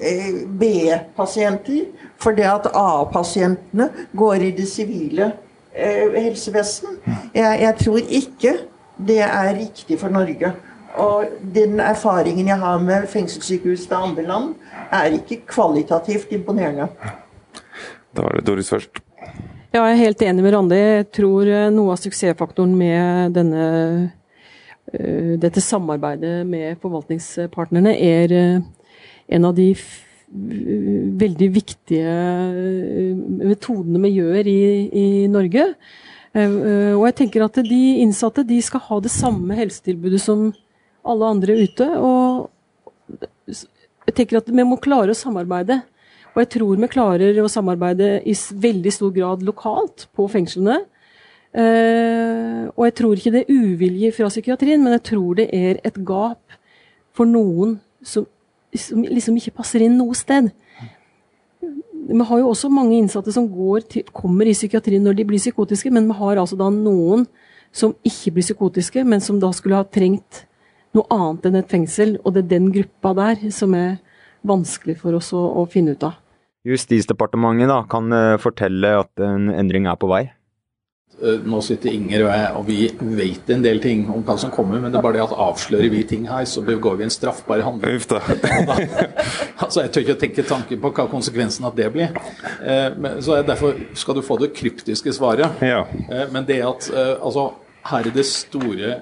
eh, 0.01 0.39
B-pasienter, 0.47 1.91
fordi 2.17 2.47
at 2.47 2.71
A-pasientene 2.73 3.91
går 4.17 4.47
i 4.47 4.55
det 4.57 4.65
sivile 4.71 5.31
eh, 5.73 6.17
helsevesen. 6.17 6.97
Jeg, 7.35 7.61
jeg 7.61 7.75
tror 7.83 8.01
ikke 8.21 8.55
det 8.97 9.21
er 9.21 9.53
riktig 9.59 9.99
for 10.01 10.09
Norge. 10.09 10.55
Og 10.97 11.29
den 11.53 11.79
erfaringen 11.79 12.47
jeg 12.47 12.57
har 12.57 12.79
med 12.81 13.05
fengselssykehus 13.07 13.85
i 13.85 13.93
andre 13.93 14.23
land, 14.25 14.55
er 14.91 15.17
ikke 15.17 15.41
kvalitativt 15.49 16.31
imponerende. 16.35 16.89
Da 18.15 18.25
er 18.25 18.39
det 18.39 18.47
Doris 18.47 18.71
først. 18.71 19.01
Ja, 19.73 19.83
jeg 19.83 19.97
er 19.97 19.99
helt 19.99 20.23
enig 20.23 20.43
med 20.45 20.53
Randi. 20.55 20.77
Jeg 20.79 21.07
tror 21.13 21.49
eh, 21.51 21.67
noe 21.75 21.93
av 21.93 21.99
suksessfaktoren 22.01 22.71
med 22.79 23.35
denne, 23.35 23.65
uh, 24.93 25.33
dette 25.43 25.61
samarbeidet 25.61 26.39
med 26.47 26.79
forvaltningspartnerne 26.81 27.93
er 27.93 28.33
uh, 28.33 28.93
en 29.27 29.47
av 29.47 29.55
de 29.57 29.73
veldig 30.27 31.47
viktige 31.55 32.13
metodene 33.47 34.01
vi 34.03 34.09
gjør 34.17 34.49
i, 34.51 34.61
i 34.91 35.05
Norge. 35.31 35.63
Og 36.35 37.05
jeg 37.07 37.15
tenker 37.15 37.45
at 37.45 37.55
de 37.63 37.79
innsatte 38.03 38.43
de 38.45 38.57
skal 38.61 38.83
ha 38.89 38.97
det 39.01 39.13
samme 39.13 39.55
helsetilbudet 39.55 40.19
som 40.19 40.49
alle 41.07 41.29
andre 41.31 41.55
ute. 41.63 41.87
Og 41.95 43.55
jeg 44.07 44.15
tenker 44.15 44.39
at 44.39 44.49
vi 44.49 44.65
må 44.65 44.79
klare 44.81 45.13
å 45.13 45.17
samarbeide. 45.17 45.81
Og 46.33 46.43
jeg 46.43 46.51
tror 46.53 46.77
vi 46.79 46.89
klarer 46.91 47.39
å 47.41 47.49
samarbeide 47.51 48.21
i 48.29 48.35
veldig 48.35 48.93
stor 48.93 49.11
grad 49.15 49.43
lokalt 49.45 50.07
på 50.15 50.27
fengslene. 50.31 50.83
Uh, 51.57 52.69
og 52.75 52.83
jeg 52.85 52.95
tror 52.99 53.17
ikke 53.17 53.33
det 53.33 53.41
er 53.43 53.55
uvilje 53.55 54.13
fra 54.13 54.29
psykiatrien, 54.29 54.83
men 54.83 54.93
jeg 54.97 55.05
tror 55.09 55.39
det 55.39 55.47
er 55.55 55.79
et 55.87 55.97
gap 56.05 56.57
for 57.17 57.25
noen 57.25 57.79
som, 58.05 58.27
som 58.77 59.01
liksom 59.01 59.39
ikke 59.39 59.55
passer 59.57 59.87
inn 59.87 59.97
noe 59.97 60.15
sted. 60.17 60.51
Vi 62.07 62.27
har 62.29 62.39
jo 62.39 62.51
også 62.51 62.69
mange 62.71 62.99
innsatte 62.99 63.33
som 63.33 63.49
til, 63.89 64.05
kommer 64.15 64.47
i 64.47 64.55
psykiatrien 64.55 65.03
når 65.03 65.17
de 65.17 65.25
blir 65.27 65.41
psykotiske, 65.41 65.91
men 65.91 66.05
vi 66.07 66.19
har 66.19 66.37
altså 66.37 66.59
da 66.59 66.69
noen 66.71 67.25
som 67.73 67.95
ikke 68.05 68.37
blir 68.37 68.45
psykotiske, 68.45 69.03
men 69.03 69.23
som 69.23 69.41
da 69.41 69.49
skulle 69.55 69.81
ha 69.81 69.87
trengt 69.89 70.45
noe 70.97 71.09
annet 71.13 71.47
enn 71.49 71.59
et 71.61 71.71
fengsel. 71.71 72.17
Og 72.23 72.35
det 72.35 72.45
er 72.45 72.53
den 72.57 72.71
gruppa 72.75 73.13
der 73.17 73.49
som 73.55 73.75
er 73.77 73.97
vanskelig 74.47 74.97
for 75.01 75.17
oss 75.17 75.33
å, 75.35 75.43
å 75.61 75.67
finne 75.69 75.95
ut 75.95 76.07
av. 76.07 76.17
Justisdepartementet 76.67 77.69
da, 77.69 77.83
kan 77.87 78.11
uh, 78.11 78.39
fortelle 78.41 78.97
at 78.99 79.23
en 79.23 79.51
endring 79.53 79.87
er 79.87 79.95
på 79.99 80.09
vei? 80.11 80.25
Uh, 81.17 81.39
nå 81.47 81.61
sitter 81.65 81.93
Inger 81.95 82.25
og 82.25 82.31
jeg, 82.33 82.47
og 82.59 82.65
vi 82.67 83.13
vet 83.17 83.51
en 83.53 83.63
del 83.63 83.79
ting 83.81 84.03
om 84.11 84.25
hva 84.27 84.35
som 84.41 84.51
kommer, 84.53 84.81
men 84.83 84.91
det 84.91 84.99
er 84.99 85.05
bare 85.05 85.17
det 85.17 85.23
at 85.23 85.35
avslører 85.47 85.93
vi 85.93 86.03
ting 86.09 86.27
her, 86.29 86.43
så 86.49 86.61
begår 86.67 86.99
vi 86.99 87.07
en 87.07 87.13
straffbar 87.13 87.63
handling. 87.65 87.95
Uff 87.97 88.09
da. 88.11 88.19
altså, 89.63 89.85
Jeg 89.85 89.93
tør 89.93 90.05
ikke 90.05 90.17
tenke 90.25 90.47
tanken 90.49 90.81
på 90.83 90.91
hva 90.97 91.07
konsekvensen 91.13 91.69
av 91.69 91.77
det 91.77 91.87
blir. 91.95 92.11
Uh, 92.59 93.15
så 93.23 93.39
Derfor 93.47 93.79
skal 93.97 94.19
du 94.19 94.25
få 94.25 94.39
det 94.43 94.51
kryptiske 94.57 95.15
svaret. 95.15 95.63
Ja. 95.63 95.85
men 96.33 96.45
det 96.49 96.59
at 96.67 96.91
altså, 96.97 97.51
her 97.87 98.09
er 98.09 98.13
det 98.13 98.27
store 98.27 98.97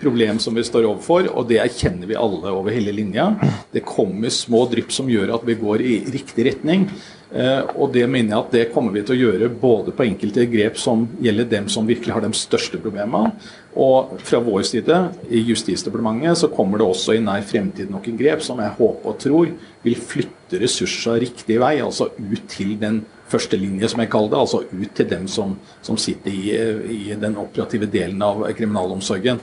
problem 0.00 0.38
som 0.42 0.54
vi 0.54 0.64
står 0.66 0.86
overfor, 0.88 1.28
og 1.32 1.48
det 1.48 1.60
erkjenner 1.62 2.10
vi 2.10 2.18
alle 2.18 2.52
over 2.52 2.74
hele 2.74 2.92
linja. 2.94 3.32
Det 3.72 3.84
kommer 3.86 4.32
små 4.32 4.66
drypp 4.70 4.92
som 4.92 5.10
gjør 5.10 5.34
at 5.36 5.46
vi 5.46 5.58
går 5.60 5.84
i 5.86 5.96
riktig 6.12 6.46
retning. 6.50 6.88
Eh, 7.32 7.62
og 7.80 7.94
det 7.94 8.04
mener 8.10 8.34
jeg 8.34 8.38
at 8.42 8.52
det 8.52 8.64
kommer 8.74 8.92
vi 8.92 9.02
til 9.08 9.16
å 9.16 9.22
gjøre 9.22 9.48
både 9.56 9.94
på 9.96 10.04
enkelte 10.04 10.44
grep 10.52 10.76
som 10.80 11.06
gjelder 11.22 11.48
dem 11.48 11.68
som 11.72 11.86
virkelig 11.88 12.12
har 12.12 12.24
de 12.24 12.28
største 12.36 12.80
problemene, 12.82 13.32
og 13.72 14.18
fra 14.20 14.42
vår 14.44 14.66
side 14.68 14.98
i 15.32 15.40
Justisdepartementet 15.48 16.42
så 16.42 16.50
kommer 16.52 16.82
det 16.82 16.90
også 16.92 17.16
i 17.16 17.22
nær 17.24 17.40
fremtid 17.48 17.88
noen 17.88 18.18
grep 18.20 18.44
som 18.44 18.60
jeg 18.60 18.76
håper 18.76 19.08
og 19.08 19.16
tror 19.22 19.54
vil 19.82 19.96
flytte 19.96 20.60
ressurser 20.60 21.22
riktig 21.24 21.56
vei, 21.62 21.78
altså 21.80 22.10
ut 22.18 22.44
til 22.52 22.76
den 22.82 23.00
første 23.32 23.56
linje, 23.56 23.88
som 23.88 24.02
jeg 24.04 24.12
kaller 24.12 24.34
det, 24.34 24.42
altså 24.42 24.60
ut 24.68 24.92
til 24.92 25.08
dem 25.08 25.24
som, 25.30 25.56
som 25.80 25.96
sitter 25.96 26.36
i, 26.36 26.52
i 26.98 27.16
den 27.16 27.40
operative 27.40 27.88
delen 27.88 28.20
av 28.20 28.44
kriminalomsorgen. 28.52 29.40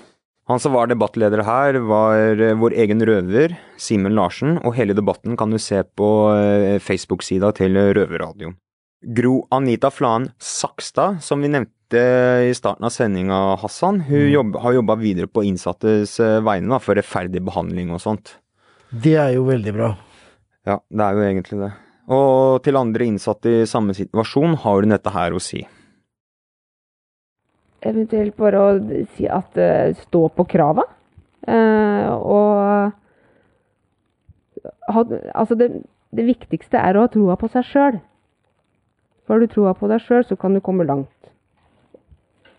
Han 0.49 0.59
som 0.59 0.73
var 0.73 0.89
debattleder 0.89 1.43
her, 1.45 1.77
var 1.85 2.39
eh, 2.41 2.55
vår 2.57 2.73
egen 2.81 3.05
røver, 3.05 3.53
Simen 3.77 4.15
Larsen, 4.17 4.55
og 4.65 4.73
hele 4.79 4.95
debatten 4.97 5.37
kan 5.37 5.53
du 5.53 5.59
se 5.61 5.83
på 5.85 6.07
eh, 6.33 6.79
Facebook-sida 6.81 7.51
til 7.59 7.77
Røverradioen. 7.77 8.55
Gro 9.15 9.43
Anita 9.53 9.91
Flan 9.93 10.25
Sakstad, 10.41 11.21
som 11.21 11.45
vi 11.45 11.53
nevnte 11.53 12.01
i 12.49 12.55
starten 12.57 12.89
av 12.89 12.91
sendinga, 12.91 13.37
Hassan, 13.61 14.01
hun 14.09 14.25
mm. 14.25 14.31
jobb, 14.33 14.57
har 14.65 14.75
jobba 14.79 14.97
videre 14.99 15.29
på 15.29 15.45
innsattes 15.45 16.17
eh, 16.19 16.39
vegne 16.41 16.73
da, 16.73 16.81
for 16.81 16.97
rettferdig 16.97 17.45
behandling 17.45 17.93
og 17.93 18.01
sånt. 18.01 18.39
Det 18.89 19.19
er 19.21 19.35
jo 19.37 19.45
veldig 19.47 19.75
bra. 19.77 19.93
Ja, 20.65 20.81
det 20.81 21.05
er 21.05 21.13
jo 21.13 21.27
egentlig 21.29 21.61
det. 21.61 21.73
Og 22.09 22.63
til 22.65 22.81
andre 22.81 23.05
innsatte 23.05 23.59
i 23.61 23.67
samme 23.69 23.93
situasjon 23.93 24.57
har 24.65 24.81
hun 24.81 24.97
dette 24.97 25.13
her 25.13 25.37
å 25.37 25.43
si 25.43 25.61
eventuelt 27.85 28.35
bare 28.37 28.59
å 28.61 28.71
si 29.15 29.27
at 29.29 29.57
uh, 29.59 29.95
stå 30.05 30.25
på 30.35 30.45
krava. 30.51 30.85
Uh, 31.47 32.09
og 32.19 32.91
ha, 34.91 35.03
Altså, 35.33 35.55
det, 35.55 35.69
det, 36.15 36.25
viktigste 36.27 36.77
er 36.81 36.97
å 36.97 37.05
ha 37.05 37.11
troa 37.13 37.37
på 37.39 37.49
seg 37.53 37.67
sjøl. 37.69 37.99
Har 39.29 39.39
du 39.39 39.47
troa 39.47 39.75
på 39.77 39.87
deg 39.91 40.03
sjøl, 40.03 40.25
så 40.25 40.35
kan 40.39 40.55
du 40.57 40.61
komme 40.65 40.87
langt. 40.89 41.13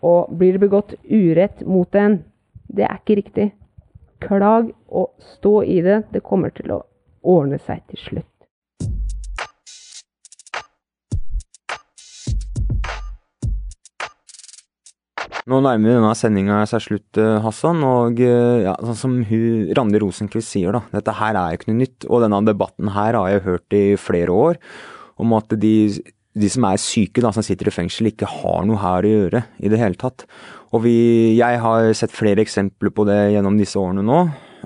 Og 0.01 0.31
blir 0.33 0.55
det 0.55 0.63
begått 0.63 0.95
urett 1.05 1.61
mot 1.67 1.95
en, 1.99 2.23
det 2.71 2.87
er 2.87 2.97
ikke 2.97 3.19
riktig. 3.19 3.51
Klag 4.23 4.71
og 4.87 5.11
stå 5.35 5.61
i 5.67 5.81
det. 5.85 6.03
Det 6.13 6.23
kommer 6.25 6.53
til 6.55 6.73
å 6.73 6.83
ordne 7.21 7.59
seg 7.61 7.83
til 7.91 8.01
slutt. 8.07 8.30
Nå 15.49 15.57
nærmer 15.65 15.95
denne 15.95 16.11
sendinga 16.17 16.59
seg 16.69 16.83
slutt, 16.85 17.17
eh, 17.17 17.39
Hassan. 17.41 17.81
Og 17.87 18.21
eh, 18.21 18.61
ja, 18.67 18.75
sånn 18.91 18.99
som 18.99 19.19
hun, 19.25 19.71
Randi 19.77 20.01
Rosenkvist 20.03 20.53
sier, 20.53 20.75
da. 20.75 20.83
Dette 20.93 21.15
her 21.17 21.37
er 21.37 21.53
jo 21.53 21.61
ikke 21.61 21.71
noe 21.71 21.81
nytt. 21.81 22.07
Og 22.09 22.21
denne 22.25 22.41
debatten 22.45 22.91
her 22.93 23.17
har 23.17 23.31
jeg 23.31 23.45
hørt 23.47 23.77
i 23.77 23.85
flere 23.97 24.35
år. 24.35 24.59
Om 25.21 25.33
at 25.37 25.55
de, 25.61 25.75
de 26.37 26.51
som 26.51 26.67
er 26.69 26.81
syke, 26.81 27.23
da, 27.25 27.33
som 27.33 27.45
sitter 27.45 27.71
i 27.71 27.73
fengsel, 27.73 28.11
ikke 28.11 28.29
har 28.29 28.67
noe 28.69 28.81
her 28.81 29.07
å 29.07 29.15
gjøre 29.15 29.43
i 29.61 29.73
det 29.73 29.81
hele 29.81 29.97
tatt. 30.01 30.27
Og 30.71 30.85
vi, 30.85 30.95
jeg 31.39 31.59
har 31.65 31.89
sett 31.97 32.13
flere 32.15 32.45
eksempler 32.45 32.93
på 32.93 33.05
det 33.09 33.19
gjennom 33.33 33.57
disse 33.59 33.81
årene 33.81 34.05
nå. 34.05 34.21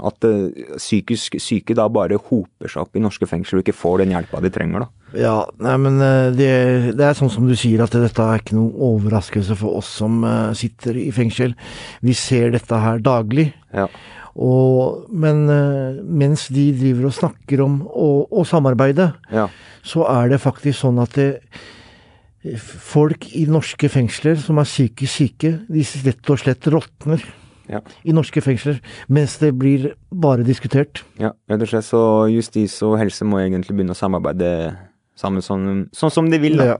At 0.05 0.27
uh, 0.27 0.51
psykisk 0.75 1.37
syke 1.39 1.75
da 1.77 1.87
bare 1.87 2.19
hoper 2.19 2.67
seg 2.67 2.83
opp 2.83 2.97
i 2.99 3.03
norske 3.03 3.27
fengsler 3.29 3.61
og 3.61 3.63
ikke 3.63 3.77
får 3.79 4.03
den 4.03 4.11
hjelpa 4.11 4.43
de 4.43 4.51
trenger. 4.53 4.83
da. 4.83 5.04
Ja, 5.15 5.35
nei, 5.63 5.75
men 5.79 6.01
eh, 6.03 6.31
det, 6.35 6.49
det, 6.97 7.05
er 7.05 7.17
sånn 7.17 7.31
som 7.31 7.47
du 7.47 7.55
sier, 7.57 7.83
at 7.83 7.95
dette 7.95 8.25
er 8.25 8.41
ikke 8.41 8.57
noen 8.57 8.75
overraskelse 8.89 9.55
for 9.59 9.79
oss 9.79 9.89
som 10.01 10.23
uh, 10.27 10.51
sitter 10.57 10.97
i 10.99 11.07
fengsel. 11.15 11.55
Vi 12.05 12.15
ser 12.17 12.51
dette 12.55 12.79
her 12.81 12.99
daglig. 13.03 13.49
Ja. 13.75 13.87
Og, 14.35 15.05
men 15.15 15.45
uh, 15.47 16.01
mens 16.03 16.49
de 16.53 16.67
driver 16.75 17.09
og 17.09 17.15
snakker 17.15 17.63
om 17.63 17.79
å, 17.87 18.43
samarbeide, 18.47 19.13
ja. 19.31 19.47
så 19.85 20.03
er 20.11 20.33
det 20.33 20.43
faktisk 20.43 20.81
sånn 20.83 20.99
at 21.03 21.15
det, 21.15 21.29
folk 22.65 23.29
i 23.33 23.45
norske 23.49 23.89
fengsler 23.89 24.37
som 24.41 24.59
er 24.61 24.67
psykisk 24.67 25.13
syke, 25.13 25.55
de 25.71 25.85
rett 26.05 26.31
og 26.33 26.43
slett 26.43 26.71
råtner. 26.73 27.23
Ja. 27.65 27.79
i 28.05 28.13
norske 28.13 28.43
fengsler, 28.45 28.75
mens 29.09 29.39
det 29.41 29.47
blir 29.57 29.87
bare 30.13 30.43
diskutert. 30.45 30.99
Ja, 31.17 31.31
rett 31.49 31.63
og 31.65 31.71
slett 31.71 31.87
så 31.87 32.01
justis 32.29 32.75
og 32.85 32.99
helse 33.01 33.25
må 33.25 33.39
egentlig 33.41 33.73
begynne 33.73 33.95
å 33.95 33.97
samarbeide 33.97 34.51
sammen 35.19 35.43
sånn, 35.45 35.87
sånn 35.95 36.13
som 36.13 36.29
de 36.31 36.39
vil, 36.41 36.59
da. 36.59 36.75
Ja. 36.75 36.77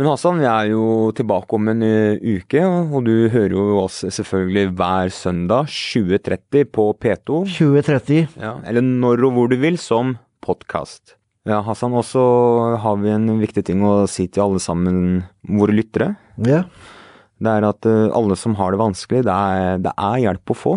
Men 0.00 0.08
Hassan, 0.08 0.38
vi 0.40 0.46
er 0.48 0.70
jo 0.70 1.10
tilbake 1.12 1.56
om 1.58 1.66
en 1.68 1.82
uh, 1.84 2.16
uke, 2.16 2.62
og 2.64 3.02
du 3.04 3.28
hører 3.28 3.52
jo 3.52 3.64
oss 3.82 3.98
selvfølgelig 4.06 4.70
hver 4.78 5.10
søndag 5.12 5.68
20.30 5.68 6.70
på 6.72 6.86
P2. 6.96 7.42
20.30. 7.58 8.38
Ja, 8.40 8.54
eller 8.64 8.86
når 8.86 9.26
og 9.28 9.34
hvor 9.36 9.50
du 9.52 9.58
vil, 9.60 9.76
som 9.76 10.14
podkast. 10.40 11.18
Ja, 11.44 11.58
Hassan, 11.66 11.92
også 11.92 12.22
har 12.80 12.96
vi 13.02 13.12
en 13.12 13.28
viktig 13.42 13.66
ting 13.68 13.84
å 13.84 14.06
si 14.08 14.24
til 14.32 14.46
alle 14.46 14.64
sammen, 14.64 15.20
våre 15.44 15.76
lyttere. 15.76 16.14
Ja. 16.48 16.62
Det 17.36 17.52
er 17.52 17.68
at 17.68 17.84
uh, 17.84 18.08
alle 18.16 18.40
som 18.40 18.56
har 18.56 18.72
det 18.72 18.80
vanskelig, 18.80 19.26
det 19.28 19.36
er, 19.36 19.84
det 19.84 19.92
er 19.92 20.24
hjelp 20.24 20.54
å 20.54 20.60
få. 20.62 20.76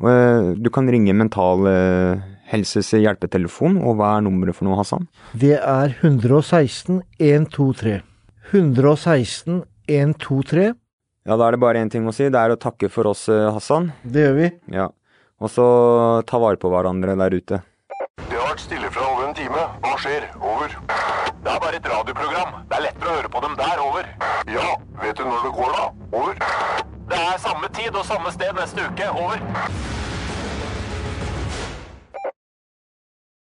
Uh, 0.00 0.56
du 0.56 0.72
kan 0.72 0.88
ringe 0.88 1.12
Mental 1.12 1.68
Helses 2.52 2.92
hjelpetelefon, 2.92 3.78
og 3.80 3.96
hva 3.96 4.16
er 4.18 4.24
nummeret 4.26 4.56
for 4.58 4.68
noe, 4.68 4.76
Hassan? 4.76 5.06
Det 5.32 5.56
er 5.56 5.94
116 6.02 7.00
123. 7.16 8.02
116 8.52 9.62
123. 9.88 10.74
Ja, 11.24 11.36
da 11.38 11.46
er 11.46 11.54
det 11.54 11.62
bare 11.62 11.80
én 11.80 11.90
ting 11.90 12.04
å 12.04 12.12
si. 12.12 12.26
Det 12.28 12.38
er 12.38 12.52
å 12.52 12.60
takke 12.60 12.90
for 12.92 13.08
oss, 13.08 13.28
eh, 13.32 13.48
Hassan. 13.54 13.92
Det 14.04 14.26
gjør 14.26 14.36
vi. 14.36 14.50
Ja. 14.74 14.88
Og 15.40 15.50
så 15.50 15.64
ta 16.26 16.38
vare 16.38 16.60
på 16.60 16.70
hverandre 16.70 17.16
der 17.18 17.38
ute. 17.38 17.62
Det 18.18 18.36
har 18.36 18.52
vært 18.52 18.60
stille 18.66 18.90
fra 18.90 19.06
over 19.14 19.28
en 19.28 19.34
time. 19.34 19.64
Hva 19.82 19.94
skjer? 20.02 20.28
Over. 20.38 20.76
Det 21.42 21.50
er 21.50 21.60
bare 21.62 21.76
et 21.80 21.88
radioprogram. 21.94 22.52
Det 22.68 22.76
er 22.76 22.84
lettere 22.88 23.08
å 23.08 23.16
høre 23.16 23.30
på 23.32 23.42
dem 23.46 23.56
der. 23.56 23.80
Over. 23.82 24.12
Ja, 24.52 24.68
vet 25.00 25.16
du 25.16 25.24
når 25.24 25.48
det 25.48 25.52
går, 25.56 25.72
da? 25.78 25.88
Over. 26.12 26.34
Det 27.08 27.18
er 27.18 27.38
samme 27.38 27.72
tid 27.72 27.96
og 27.96 28.04
samme 28.04 28.32
sted 28.32 28.54
neste 28.60 28.86
uke. 28.90 29.08
Over. 29.10 30.11